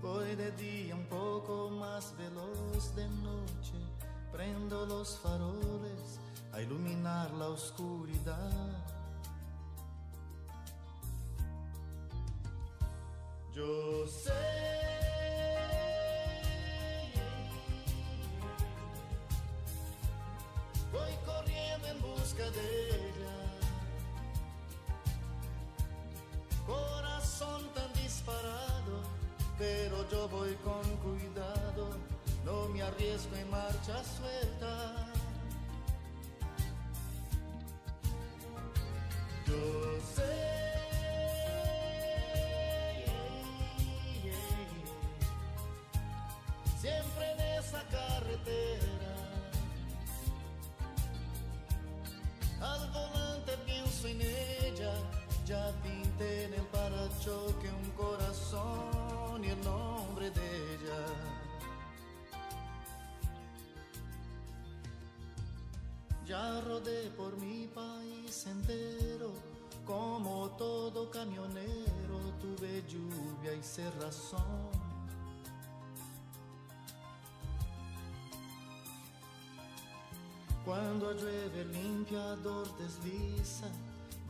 Voy 0.00 0.34
de 0.36 0.50
día 0.52 0.94
un 0.94 1.06
poco 1.06 1.70
más 1.70 2.14
veloz 2.16 2.94
de 2.94 3.08
noche, 3.08 3.74
prendo 4.32 4.86
los 4.86 5.18
faroles 5.18 6.20
a 6.52 6.60
iluminar 6.62 7.32
la 7.32 7.48
oscuridad. 7.48 8.59
Corazón 26.66 27.62
tan 27.74 27.92
disparado, 27.94 29.02
pero 29.58 30.08
yo 30.10 30.28
voy 30.28 30.54
con 30.64 30.82
cuidado. 30.98 31.90
No 32.44 32.68
me 32.68 32.82
arriesgo 32.82 33.36
en 33.36 33.50
marcha 33.50 34.02
suelta. 34.04 34.59
Al 52.60 52.90
volante 52.90 53.56
pienso 53.64 54.06
en 54.08 54.20
ella, 54.20 54.92
ya 55.46 55.72
pinté 55.82 56.44
en 56.44 56.54
el 56.54 56.66
parachoque 56.66 57.70
un 57.70 57.90
corazón 57.92 59.42
y 59.44 59.48
el 59.48 59.60
nombre 59.64 60.30
de 60.30 60.74
ella. 60.74 61.06
Ya 66.26 66.60
rodé 66.60 67.10
por 67.16 67.36
mi 67.40 67.66
país 67.66 68.46
entero, 68.46 69.32
como 69.84 70.50
todo 70.50 71.10
camionero, 71.10 72.18
tuve 72.40 72.84
lluvia 72.86 73.54
y 73.54 73.62
cerrazón. 73.62 74.79
Cuando 80.70 81.12
llueve 81.14 81.62
el 81.62 81.72
limpiador 81.72 82.64
desliza, 82.78 83.66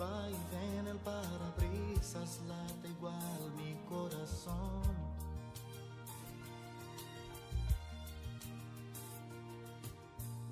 va 0.00 0.26
y 0.26 0.32
ven 0.50 0.86
el 0.86 0.96
parabrisas, 1.00 2.40
late 2.48 2.88
igual 2.88 3.52
mi 3.58 3.76
corazón. 3.86 4.80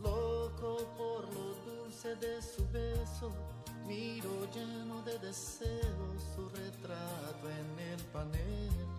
Loco 0.03 0.87
por 0.99 1.25
lo 1.33 1.55
dulce 1.65 2.15
de 2.17 2.43
su 2.43 2.69
beso, 2.71 3.33
miro 3.87 4.47
lleno 4.53 5.01
de 5.05 5.19
deseos 5.21 6.23
su 6.37 6.51
retrato 6.51 7.49
en 7.49 7.79
el 7.93 8.05
panel. 8.13 8.98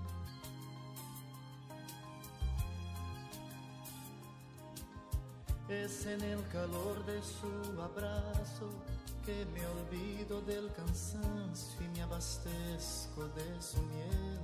Es 5.69 6.07
en 6.07 6.19
el 6.23 6.39
calor 6.47 7.05
de 7.05 7.21
su 7.21 7.79
abrazo 7.79 8.69
que 9.23 9.45
me 9.53 9.63
olvido 9.67 10.41
del 10.41 10.71
cansancio 10.73 11.79
y 11.85 11.87
me 11.89 12.01
abastezco 12.01 13.27
de 13.35 13.61
su 13.61 13.79
miel. 13.83 14.39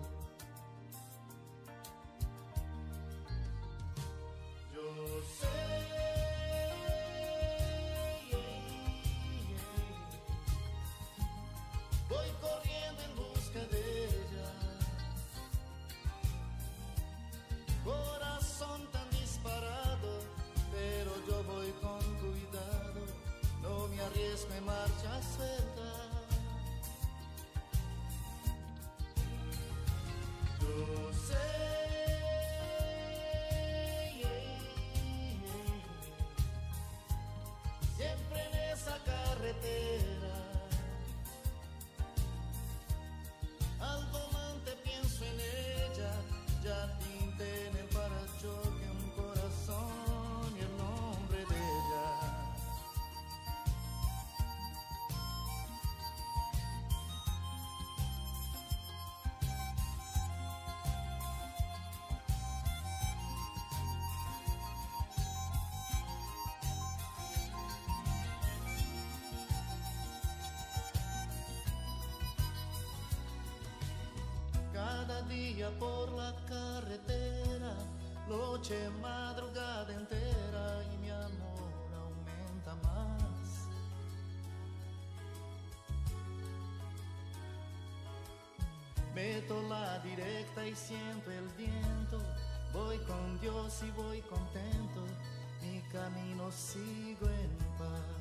Por 75.63 76.11
la 76.11 76.35
carretera, 76.47 77.77
noche, 78.27 78.89
madrugada 79.01 79.93
entera 79.93 80.83
y 80.93 80.97
mi 80.97 81.09
amor 81.09 81.71
aumenta 81.95 82.75
más. 82.83 83.69
Meto 89.13 89.61
la 89.69 89.99
directa 89.99 90.67
y 90.67 90.75
siento 90.75 91.31
el 91.31 91.47
viento, 91.57 92.19
voy 92.73 92.97
con 92.99 93.39
Dios 93.39 93.81
y 93.87 93.91
voy 93.91 94.21
contento, 94.23 95.05
mi 95.61 95.79
camino 95.89 96.51
sigo 96.51 97.29
en 97.29 97.57
paz. 97.77 98.14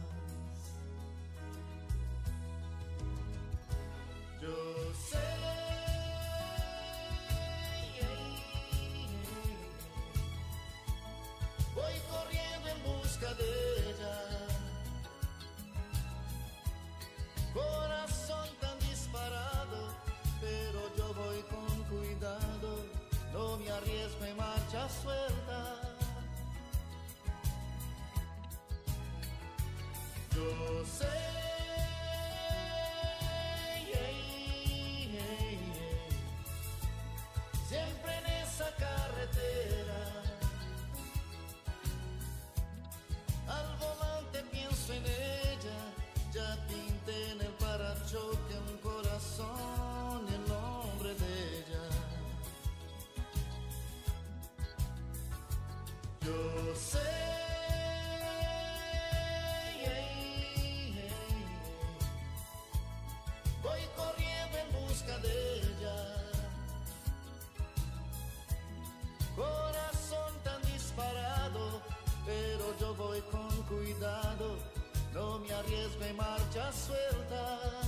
Me 75.99 76.13
marcha 76.15 76.73
suelta. 76.73 77.84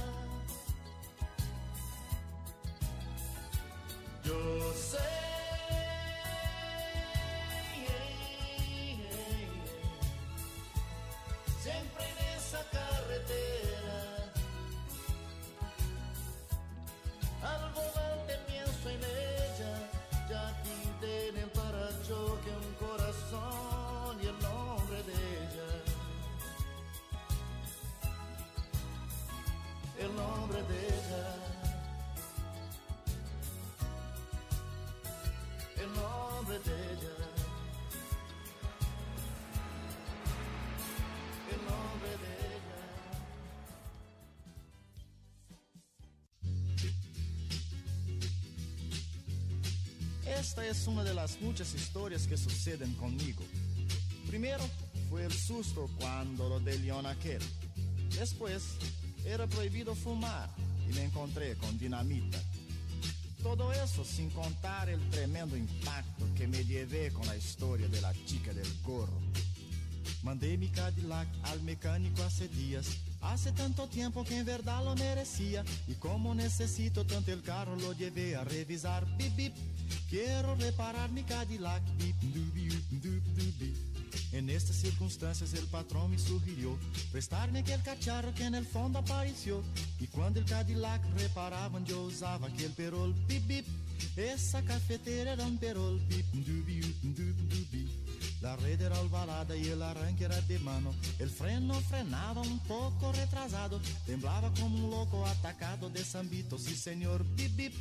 El 29.99 30.14
nombre 30.14 30.62
de 30.62 30.86
ella. 30.86 31.34
El 35.76 35.92
nombre 35.94 36.59
de 36.59 36.72
ella. 36.72 37.16
El 41.53 41.61
nombre 41.64 42.11
de 42.22 42.30
ella. 50.24 50.40
Esta 50.40 50.66
es 50.66 50.86
una 50.86 51.03
de 51.05 51.14
las 51.14 51.40
muchas 51.40 51.74
historias 51.74 52.26
que 52.26 52.36
suceden 52.36 52.92
conmigo. 52.94 53.44
Primero 54.26 54.64
fue 55.09 55.24
el 55.24 55.32
susto 55.32 55.88
cuando 55.99 56.49
lo 56.49 56.61
de 56.61 56.78
León 56.78 57.07
aquel. 57.07 57.40
Después 58.18 58.76
era 59.27 59.47
prohibido 59.47 59.95
fumar 59.95 60.49
y 60.89 60.93
me 60.95 61.05
encontré 61.05 61.57
con 61.57 61.77
dinamita. 61.79 62.39
Todo 63.43 63.72
eso 63.72 64.05
sin 64.05 64.31
contar 64.31 64.89
el 64.89 65.01
tremendo 65.11 65.57
impacto 65.57 66.27
que 66.37 66.47
me 66.47 66.64
llevé 66.64 67.12
con 67.12 67.27
la 67.27 67.37
historia 67.37 67.89
de 67.89 68.01
la 68.01 68.12
chica 68.24 68.53
del 68.53 68.68
gorro. 68.83 69.20
Mandé 70.22 70.57
mi 70.57 70.68
Cadillac 70.68 71.29
al 71.45 71.62
mecánico 71.62 72.22
hace 72.22 72.49
días. 72.49 72.87
Hace 73.20 73.53
tanto 73.53 73.89
tiempo 73.89 74.24
que 74.24 74.39
en 74.39 74.47
verdad 74.47 74.85
lo 74.85 74.95
merecía. 74.97 75.64
Y 75.87 75.95
como 75.95 76.35
necesito 76.35 77.05
tanto 77.07 77.33
el 77.33 77.43
carro, 77.43 77.77
lo 77.77 77.93
llevé 77.93 78.37
a 78.37 78.45
revisar. 78.45 79.07
Bip, 79.16 79.37
bip. 79.37 79.55
Quiero 80.09 80.55
reparar 80.57 81.11
mi 81.11 81.22
Cadillac. 81.22 81.83
Bip. 81.99 82.16
En 84.33 84.51
estas 84.51 84.77
circunstancias 84.77 85.55
el 85.55 85.67
patrón 85.67 86.11
me 86.11 86.19
sugirió 86.19 86.79
prestarme 87.12 87.61
aquel 87.61 87.83
cacharro 87.83 88.35
que 88.35 88.45
en 88.45 88.55
el 88.55 88.67
fondo 88.67 88.99
apareció. 88.99 89.62
Y 89.99 90.07
cuando 90.07 90.41
el 90.41 90.47
Cadillac 90.47 91.03
reparaban 91.17 91.85
yo 91.85 92.05
usaba 92.05 92.49
aquel 92.49 92.73
perol. 92.73 93.14
Bip, 93.27 93.47
bip. 93.47 93.67
Esa 94.17 94.62
cafetera 94.62 95.33
era 95.33 95.47
un 95.47 95.59
perol. 95.59 96.01
Bip, 96.09 96.27
dubi, 96.33 96.81
dubi, 97.03 97.33
dubi. 97.49 97.89
La 98.41 98.57
red 98.57 98.81
era 98.81 99.01
ovalada 99.01 99.57
y 99.57 99.69
el 99.69 99.83
arranque 99.83 100.25
era 100.25 100.41
de 100.43 100.59
mano. 100.59 100.95
El 101.19 101.31
freno 101.31 101.75
frenaba 101.81 102.43
un 102.43 102.59
poco 102.61 103.12
retrasado. 103.12 103.81
Temblaba 104.07 104.53
como 104.55 104.77
un 104.77 104.91
loco 104.91 105.27
atacado 105.27 105.89
de 105.89 106.05
zambito. 106.05 106.59
Sí, 106.59 106.77
señor, 106.77 107.25
bip, 107.37 107.57
bip. 107.57 107.75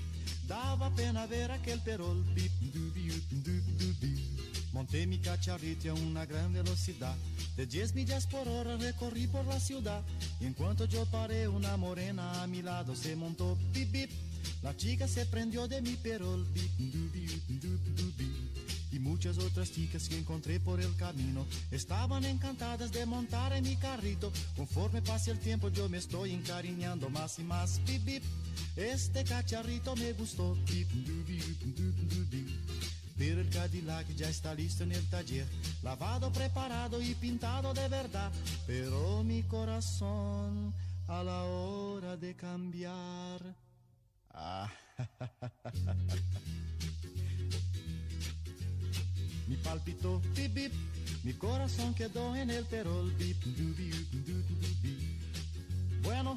Daba 0.48 0.90
pena 0.96 1.26
ver 1.26 1.52
aquel 1.52 1.82
perol. 1.82 2.24
Bip, 2.34 2.52
dubi, 2.62 3.10
dubi, 3.30 3.74
dubi. 3.78 4.65
Monté 4.76 5.08
mi 5.08 5.20
cacharrito 5.20 5.90
a 5.90 5.94
una 5.94 6.26
gran 6.26 6.52
velocidad. 6.52 7.16
De 7.56 7.66
10 7.66 7.96
millas 7.96 8.28
por 8.28 8.46
hora 8.46 8.76
recorrí 8.76 9.26
por 9.26 9.46
la 9.46 9.58
ciudad. 9.58 10.04
Y 10.42 10.48
en 10.48 10.54
cuanto 10.54 10.84
yo 10.84 11.06
paré, 11.06 11.48
una 11.48 11.78
morena 11.78 12.44
a 12.44 12.48
mi 12.48 12.62
lado 12.62 12.94
se 12.94 13.16
montó. 13.16 13.58
Bip, 13.72 13.90
bip. 13.90 14.12
La 14.64 14.76
chica 14.76 15.08
se 15.08 15.26
prendió 15.28 15.66
de 15.70 15.82
mi 15.82 15.96
perol. 15.96 16.46
Bip, 16.54 16.72
y 18.92 19.00
muchas 19.00 19.38
otras 19.38 19.72
chicas 19.72 20.10
que 20.10 20.18
encontré 20.18 20.60
por 20.60 20.82
el 20.82 20.94
camino 20.98 21.46
estaban 21.72 22.26
encantadas 22.26 22.92
de 22.92 23.06
montar 23.06 23.54
en 23.54 23.64
mi 23.64 23.78
carrito. 23.78 24.30
Conforme 24.58 25.02
pase 25.02 25.32
el 25.32 25.40
tiempo 25.40 25.70
yo 25.70 25.88
me 25.88 26.00
estoy 26.00 26.34
encariñando 26.34 27.10
más 27.10 27.40
y 27.40 27.44
más. 27.44 27.80
Bip, 27.86 28.04
bip. 28.04 28.24
Este 28.76 29.24
cacharrito 29.24 29.96
me 29.96 30.12
gustó. 30.12 30.58
Pero 33.18 33.40
el 33.42 33.50
Cadillac 33.50 34.08
ya 34.16 34.30
está 34.30 34.54
listo 34.54 34.84
en 34.84 34.92
el 34.92 35.10
taller, 35.10 35.48
lavado, 35.84 36.32
preparado 36.32 37.02
y 37.02 37.16
pintado 37.16 37.74
de 37.74 37.88
verdad. 37.88 38.32
Pero 38.68 39.24
mi 39.24 39.44
corazón 39.44 40.74
a 41.08 41.24
la 41.24 41.44
hora 41.44 42.18
de 42.18 42.36
cambiar. 42.36 43.42
Ah. 44.32 44.70
Mi 49.48 49.58
palpitó, 49.58 50.20
bip, 50.36 50.74
mi 51.24 51.34
corazón 51.34 51.94
quedó 51.94 52.36
en 52.36 52.50
el 52.50 52.66
perol, 52.66 53.12
bip. 53.12 53.38
Bueno, 56.02 56.36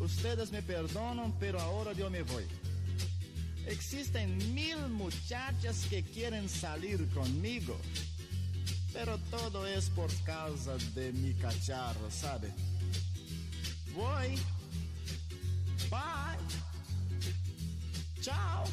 ustedes 0.00 0.50
me 0.50 0.62
perdonan, 0.62 1.34
pero 1.38 1.60
ahora 1.60 1.92
yo 1.92 2.08
me 2.08 2.22
voy. 2.22 2.44
Existen 3.66 4.54
mil 4.54 4.88
muchachas 4.88 5.86
que 5.90 6.04
quieren 6.04 6.48
salir 6.48 7.08
conmigo, 7.10 7.76
pero 8.92 9.18
todo 9.30 9.66
es 9.66 9.90
por 9.90 10.10
causa 10.24 10.76
de 10.94 11.12
mi 11.12 11.34
cacharro, 11.34 12.10
¿sabe? 12.10 12.52
Voy. 13.94 14.38
Bye. 15.90 16.38
Chao. 18.20 18.64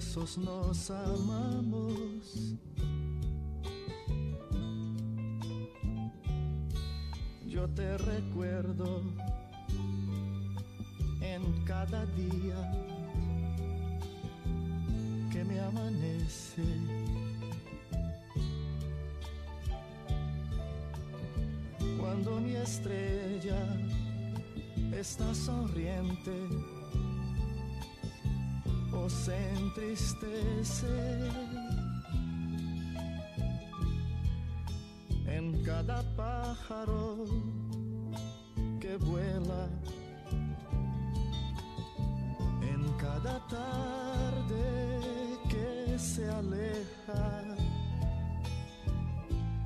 Besos 0.00 0.38
nos 0.38 0.90
amamos. 0.90 1.69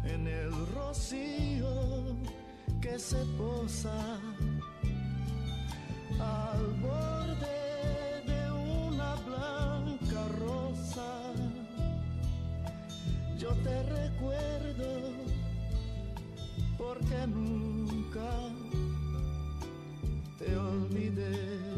En 0.04 0.26
el 0.26 0.66
rocío 0.74 1.68
que 2.80 2.98
se 2.98 3.24
posa 3.38 4.18
al 6.20 6.64
borde 6.80 8.22
de 8.26 8.42
una 8.88 9.14
blanca 9.26 10.28
rosa. 10.38 11.10
Yo 13.38 13.50
te 13.64 13.82
recuerdo 13.82 14.92
porque 16.78 17.26
nunca 17.26 18.30
te 20.38 20.56
olvidé. 20.56 21.73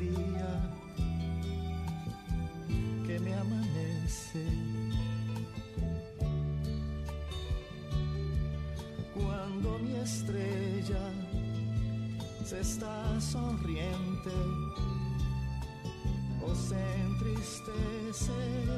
Día 0.00 0.50
que 3.06 3.20
me 3.20 3.34
amanece. 3.34 4.46
Cuando 9.14 9.78
mi 9.78 9.94
estrella 9.96 11.04
se 12.44 12.60
está 12.60 13.20
sonriente 13.20 14.30
o 16.42 16.54
se 16.54 16.80
entristece. 17.02 18.69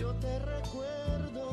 Yo 0.00 0.14
te 0.14 0.38
recuerdo 0.38 1.49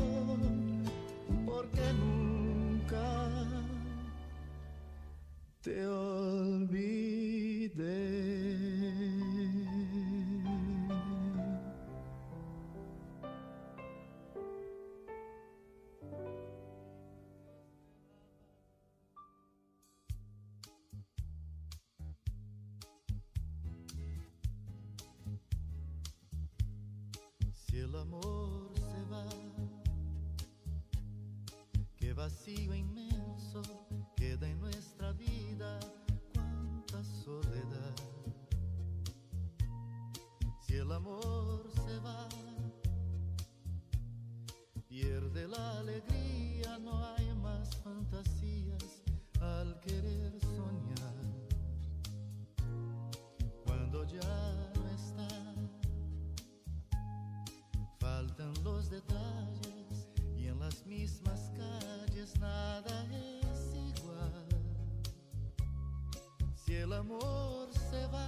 amor 66.98 67.70
se 67.91 68.08
va, 68.08 68.28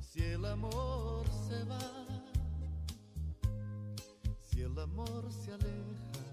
si 0.00 0.22
el 0.22 0.44
amor 0.46 1.26
se 1.46 1.62
va, 1.64 1.78
si 4.42 4.62
el 4.62 4.78
amor 4.78 5.30
se 5.30 5.52
aleja, 5.52 6.24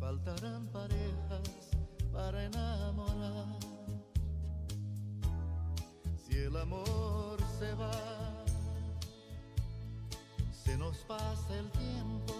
faltarán 0.00 0.66
parejas 0.72 1.70
para 2.12 2.44
enamorar. 2.44 3.58
Si 6.16 6.36
el 6.36 6.56
amor 6.56 7.38
se 7.58 7.72
va, 7.74 8.44
se 10.64 10.76
nos 10.76 10.96
pasa 11.04 11.56
el 11.56 11.70
tiempo, 11.70 12.34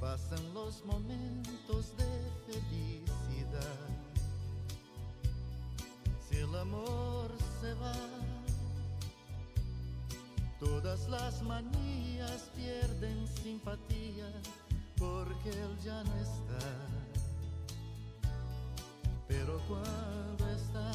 pasan 0.00 0.54
los 0.54 0.84
momentos 0.84 1.96
de 1.96 2.52
felicidad. 2.52 4.09
Amor 6.60 7.30
se 7.62 7.72
va, 7.74 7.94
todas 10.58 11.08
las 11.08 11.42
manías 11.42 12.50
pierden 12.54 13.26
simpatía 13.42 14.30
porque 14.98 15.48
él 15.48 15.78
ya 15.82 16.04
no 16.04 16.14
está. 16.16 16.66
Pero 19.26 19.58
cuando 19.66 20.50
está, 20.50 20.92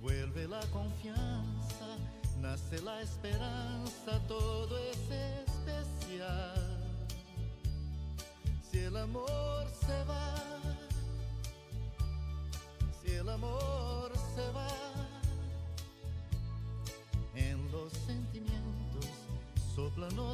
vuelve 0.00 0.48
la 0.48 0.64
confianza, 0.68 1.98
nace 2.40 2.80
la 2.80 3.02
esperanza, 3.02 4.18
todo 4.26 4.78
es 4.78 4.98
especial. 5.44 6.80
Si 8.70 8.78
el 8.78 8.96
amor 8.96 9.66
se 9.86 10.04
va, 10.04 10.23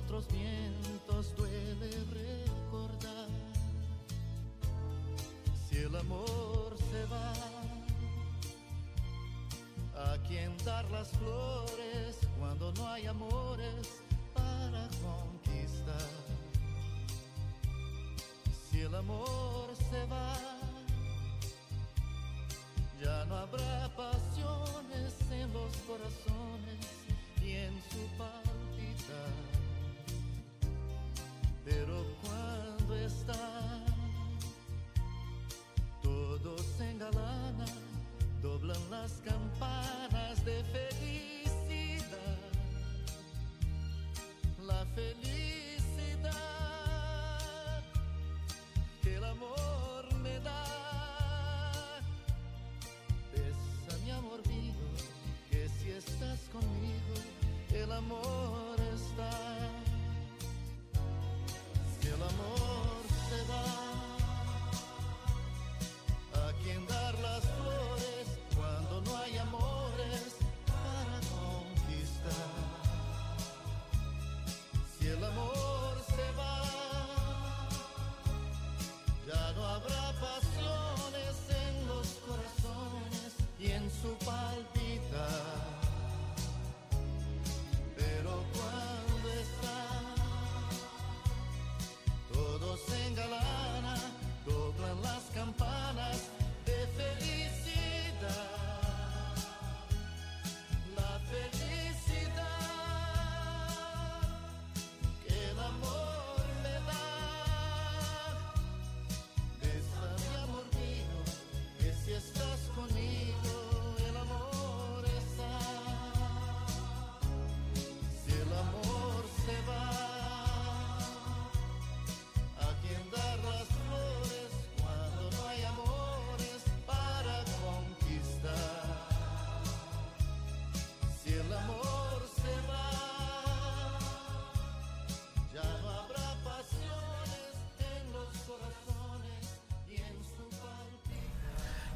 otros 0.04 0.26
vientos, 0.28 1.36
duele 1.36 1.90
recordar. 2.10 3.28
Si 5.68 5.76
el 5.76 5.94
amor 5.94 6.74
se 6.90 7.04
va, 7.06 7.32
a 10.12 10.16
quien 10.26 10.56
dar 10.64 10.90
las 10.90 11.08
flores 11.10 12.16
cuando 12.38 12.72
no 12.72 12.88
hay 12.88 13.06
amores 13.06 14.02
para 14.32 14.88
conquistar. 15.04 16.10
Si 18.70 18.80
el 18.80 18.94
amor 18.94 19.68
se 19.90 20.06
va, 20.06 20.34
ya 23.02 23.24
no 23.26 23.36
habrá 23.36 23.94
pasiones 23.94 25.14
en 25.30 25.52
los 25.52 25.76
corazones 25.86 26.86
y 27.42 27.52
en 27.52 27.74
su 27.90 28.00
palpitar. 28.16 29.49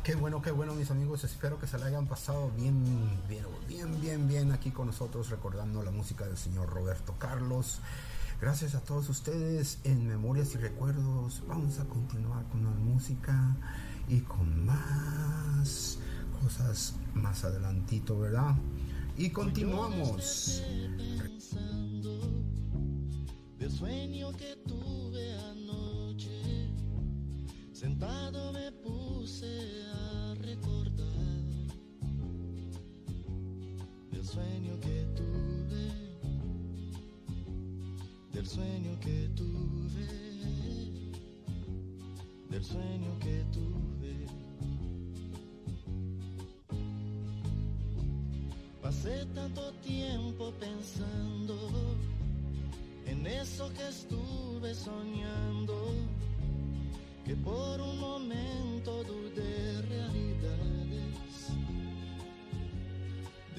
Qué 0.05 0.15
bueno, 0.17 0.43
qué 0.43 0.51
bueno 0.51 0.75
mis 0.75 0.91
amigos, 0.91 1.25
espero 1.25 1.59
que 1.59 1.67
se 1.67 1.79
la 1.79 1.87
hayan 1.87 2.07
pasado 2.07 2.51
bien, 2.55 2.85
bien, 3.27 3.47
bien, 3.67 4.01
bien, 4.03 4.29
bien 4.29 4.53
aquí 4.53 4.71
con 4.71 4.89
nosotros 4.89 5.31
recordando 5.31 5.83
la 5.83 5.91
música 5.91 6.27
del 6.27 6.37
señor 6.37 6.69
Roberto 6.69 7.15
Carlos. 7.19 7.79
Gracias 8.39 8.75
a 8.75 8.81
todos 8.81 9.09
ustedes 9.09 9.79
en 9.83 10.07
Memorias 10.07 10.55
y 10.55 10.59
Recuerdos. 10.59 11.43
Vamos 11.49 11.79
a 11.79 11.87
continuar 11.87 12.45
con 12.49 12.65
la 12.65 12.71
música 12.71 13.57
y 14.07 14.21
con 14.21 14.67
más 14.67 15.99
cosas 16.43 16.97
más 17.15 17.43
adelantito, 17.45 18.19
¿verdad? 18.19 18.55
Y 19.17 19.31
continuamos. 19.31 20.63
sueño 23.71 24.33
que 24.37 24.55
tuve 24.69 25.35
anoche. 25.51 26.69
Sentado 27.73 28.53
me 28.53 28.71
puse 28.71 29.74
sueño 34.35 34.81
que 34.81 35.07
tuve, 35.15 35.85
del 38.33 38.47
sueño 38.47 38.99
que 39.01 39.29
tuve, 39.37 40.09
del 42.51 42.65
sueño 42.65 43.17
que 43.21 43.45
tuve. 43.53 44.27
Pasé 48.83 49.25
tanto 49.35 49.73
tiempo 49.75 50.53
pensando 50.59 51.57
en 53.07 53.25
eso 53.29 53.73
que 53.73 53.87
estuve 53.89 54.75
soñando, 54.75 55.77
que 57.25 57.37
por 57.37 57.81
un 57.81 58.01
momento 58.01 59.05
dudé 59.05 59.81
realidades 59.83 60.84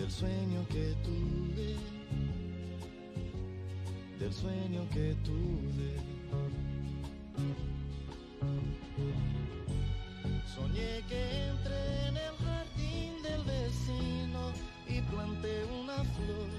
del 0.06 0.14
sueño 0.14 0.68
que 0.68 0.96
tuve, 1.04 1.76
del 4.20 4.32
sueño 4.32 4.88
que 4.94 5.16
tuve. 5.24 5.96
Soñé 10.54 11.04
que 11.10 11.48
entré 11.48 12.08
en 12.10 12.18
el 12.18 12.36
jardín 12.46 13.24
del 13.24 13.44
vecino 13.46 14.52
y 14.88 15.02
planté 15.10 15.66
una 15.82 16.04
flor. 16.04 16.50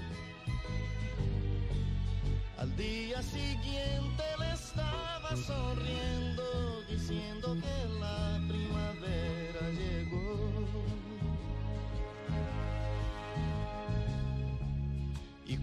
Al 2.57 2.75
día 2.75 3.21
siguiente 3.21 3.96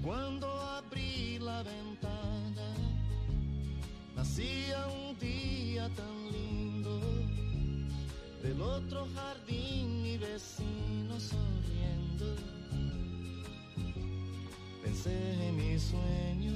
cuando 0.04 0.46
abrí 0.46 1.38
la 1.38 1.62
ventana, 1.62 2.68
nacía 4.14 4.86
un 4.88 5.18
día 5.18 5.88
tan 5.94 6.30
lindo. 6.30 7.00
Del 8.42 8.60
otro 8.60 9.08
jardín 9.14 10.02
mi 10.02 10.18
vecino 10.18 11.18
sonriendo. 11.18 12.36
Pensé 14.82 15.48
en 15.48 15.56
mi 15.56 15.78
sueño, 15.78 16.52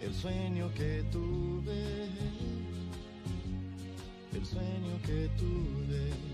el 0.00 0.14
sueño 0.14 0.72
que 0.72 1.04
tuve, 1.12 2.08
el 4.32 4.46
sueño 4.46 4.94
que 5.04 5.28
tuve. 5.36 6.26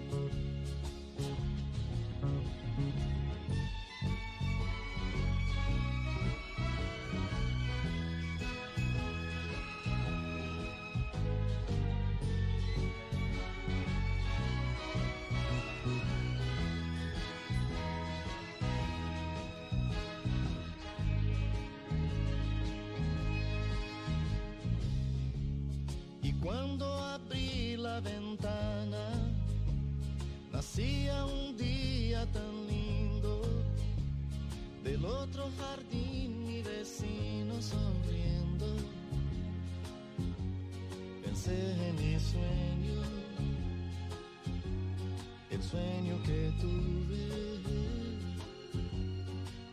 Sueño 45.73 46.23
que 46.23 46.53
tuve, 46.61 47.57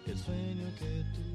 el 0.05 0.17
sueño 0.17 0.67
que 0.79 1.03
tuve. 1.13 1.29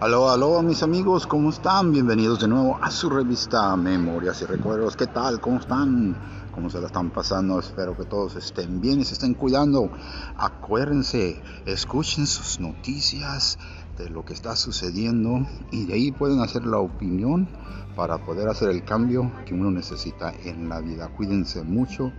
Aló, 0.00 0.30
aló 0.30 0.62
mis 0.62 0.82
amigos, 0.82 1.28
¿cómo 1.28 1.50
están? 1.50 1.92
Bienvenidos 1.92 2.40
de 2.40 2.48
nuevo 2.48 2.76
a 2.82 2.90
su 2.90 3.08
revista 3.08 3.76
Memorias 3.76 4.42
y 4.42 4.46
Recuerdos. 4.46 4.96
¿Qué 4.96 5.06
tal? 5.06 5.40
¿Cómo 5.40 5.60
están? 5.60 6.16
¿Cómo 6.58 6.70
se 6.70 6.80
la 6.80 6.88
están 6.88 7.10
pasando? 7.10 7.60
Espero 7.60 7.96
que 7.96 8.04
todos 8.04 8.34
estén 8.34 8.80
bien 8.80 8.98
y 8.98 9.04
se 9.04 9.12
estén 9.12 9.34
cuidando. 9.34 9.92
Acuérdense, 10.36 11.40
escuchen 11.66 12.26
sus 12.26 12.58
noticias 12.58 13.60
de 13.96 14.10
lo 14.10 14.24
que 14.24 14.32
está 14.32 14.56
sucediendo 14.56 15.46
y 15.70 15.86
de 15.86 15.94
ahí 15.94 16.10
pueden 16.10 16.40
hacer 16.40 16.66
la 16.66 16.78
opinión 16.78 17.48
para 17.94 18.18
poder 18.26 18.48
hacer 18.48 18.70
el 18.70 18.84
cambio 18.84 19.30
que 19.46 19.54
uno 19.54 19.70
necesita 19.70 20.32
en 20.32 20.68
la 20.68 20.80
vida. 20.80 21.06
Cuídense 21.16 21.62
mucho, 21.62 22.12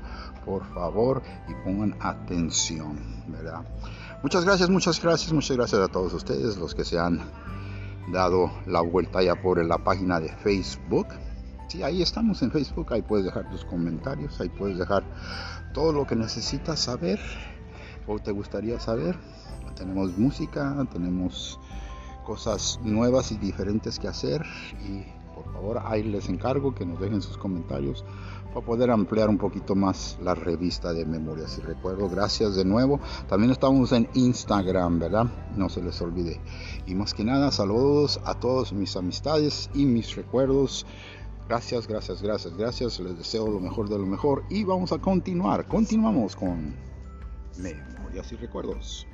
por 0.45 0.63
favor, 0.73 1.21
y 1.49 1.53
pongan 1.65 1.97
atención, 1.99 2.97
¿verdad? 3.27 3.65
Muchas 4.23 4.45
gracias, 4.45 4.69
muchas 4.69 5.01
gracias, 5.01 5.33
muchas 5.33 5.57
gracias 5.57 5.81
a 5.81 5.89
todos 5.89 6.13
ustedes, 6.13 6.55
los 6.55 6.73
que 6.73 6.85
se 6.85 6.97
han 6.97 7.19
dado 8.13 8.49
la 8.67 8.79
vuelta 8.79 9.21
ya 9.21 9.35
por 9.35 9.61
la 9.65 9.79
página 9.79 10.21
de 10.21 10.29
Facebook. 10.29 11.07
Sí, 11.69 11.83
ahí 11.83 12.01
estamos 12.01 12.41
en 12.41 12.49
Facebook, 12.49 12.91
ahí 12.91 13.03
puedes 13.03 13.25
dejar 13.25 13.47
tus 13.51 13.63
comentarios, 13.63 14.41
ahí 14.41 14.49
puedes 14.49 14.79
dejar 14.79 15.03
todo 15.71 15.93
lo 15.93 16.07
que 16.07 16.15
necesitas 16.15 16.79
saber 16.79 17.19
o 18.07 18.17
te 18.17 18.31
gustaría 18.31 18.79
saber. 18.79 19.15
Tenemos 19.75 20.17
música, 20.17 20.75
tenemos 20.91 21.59
cosas 22.25 22.79
nuevas 22.83 23.31
y 23.31 23.37
diferentes 23.37 23.99
que 23.99 24.07
hacer 24.07 24.43
y 24.83 25.03
por 25.35 25.53
favor 25.53 25.81
ahí 25.85 26.01
les 26.01 26.27
encargo 26.27 26.73
que 26.73 26.87
nos 26.87 26.99
dejen 26.99 27.21
sus 27.21 27.37
comentarios 27.37 28.03
para 28.51 28.65
poder 28.65 28.89
ampliar 28.89 29.29
un 29.29 29.37
poquito 29.37 29.75
más 29.75 30.17
la 30.23 30.33
revista 30.33 30.91
de 30.91 31.05
Memorias 31.05 31.59
y 31.59 31.61
Recuerdos. 31.61 32.11
Gracias 32.11 32.55
de 32.55 32.65
nuevo. 32.65 32.99
También 33.27 33.51
estamos 33.51 33.91
en 33.91 34.09
Instagram, 34.15 34.97
¿verdad? 34.97 35.27
No 35.55 35.69
se 35.69 35.83
les 35.83 36.01
olvide. 36.01 36.41
Y 36.87 36.95
más 36.95 37.13
que 37.13 37.23
nada, 37.23 37.51
saludos 37.51 38.19
a 38.25 38.33
todos 38.33 38.73
mis 38.73 38.95
amistades 38.95 39.69
y 39.75 39.85
mis 39.85 40.15
recuerdos. 40.15 40.87
Gracias, 41.49 41.87
gracias, 41.87 42.21
gracias, 42.21 42.55
gracias. 42.55 42.99
Les 42.99 43.17
deseo 43.17 43.47
lo 43.47 43.59
mejor 43.59 43.89
de 43.89 43.97
lo 43.97 44.05
mejor. 44.05 44.43
Y 44.49 44.63
vamos 44.63 44.91
a 44.91 44.99
continuar. 44.99 45.65
Continuamos 45.67 46.35
con 46.35 46.75
Memorias 47.57 48.31
y 48.31 48.35
Recuerdos. 48.35 49.07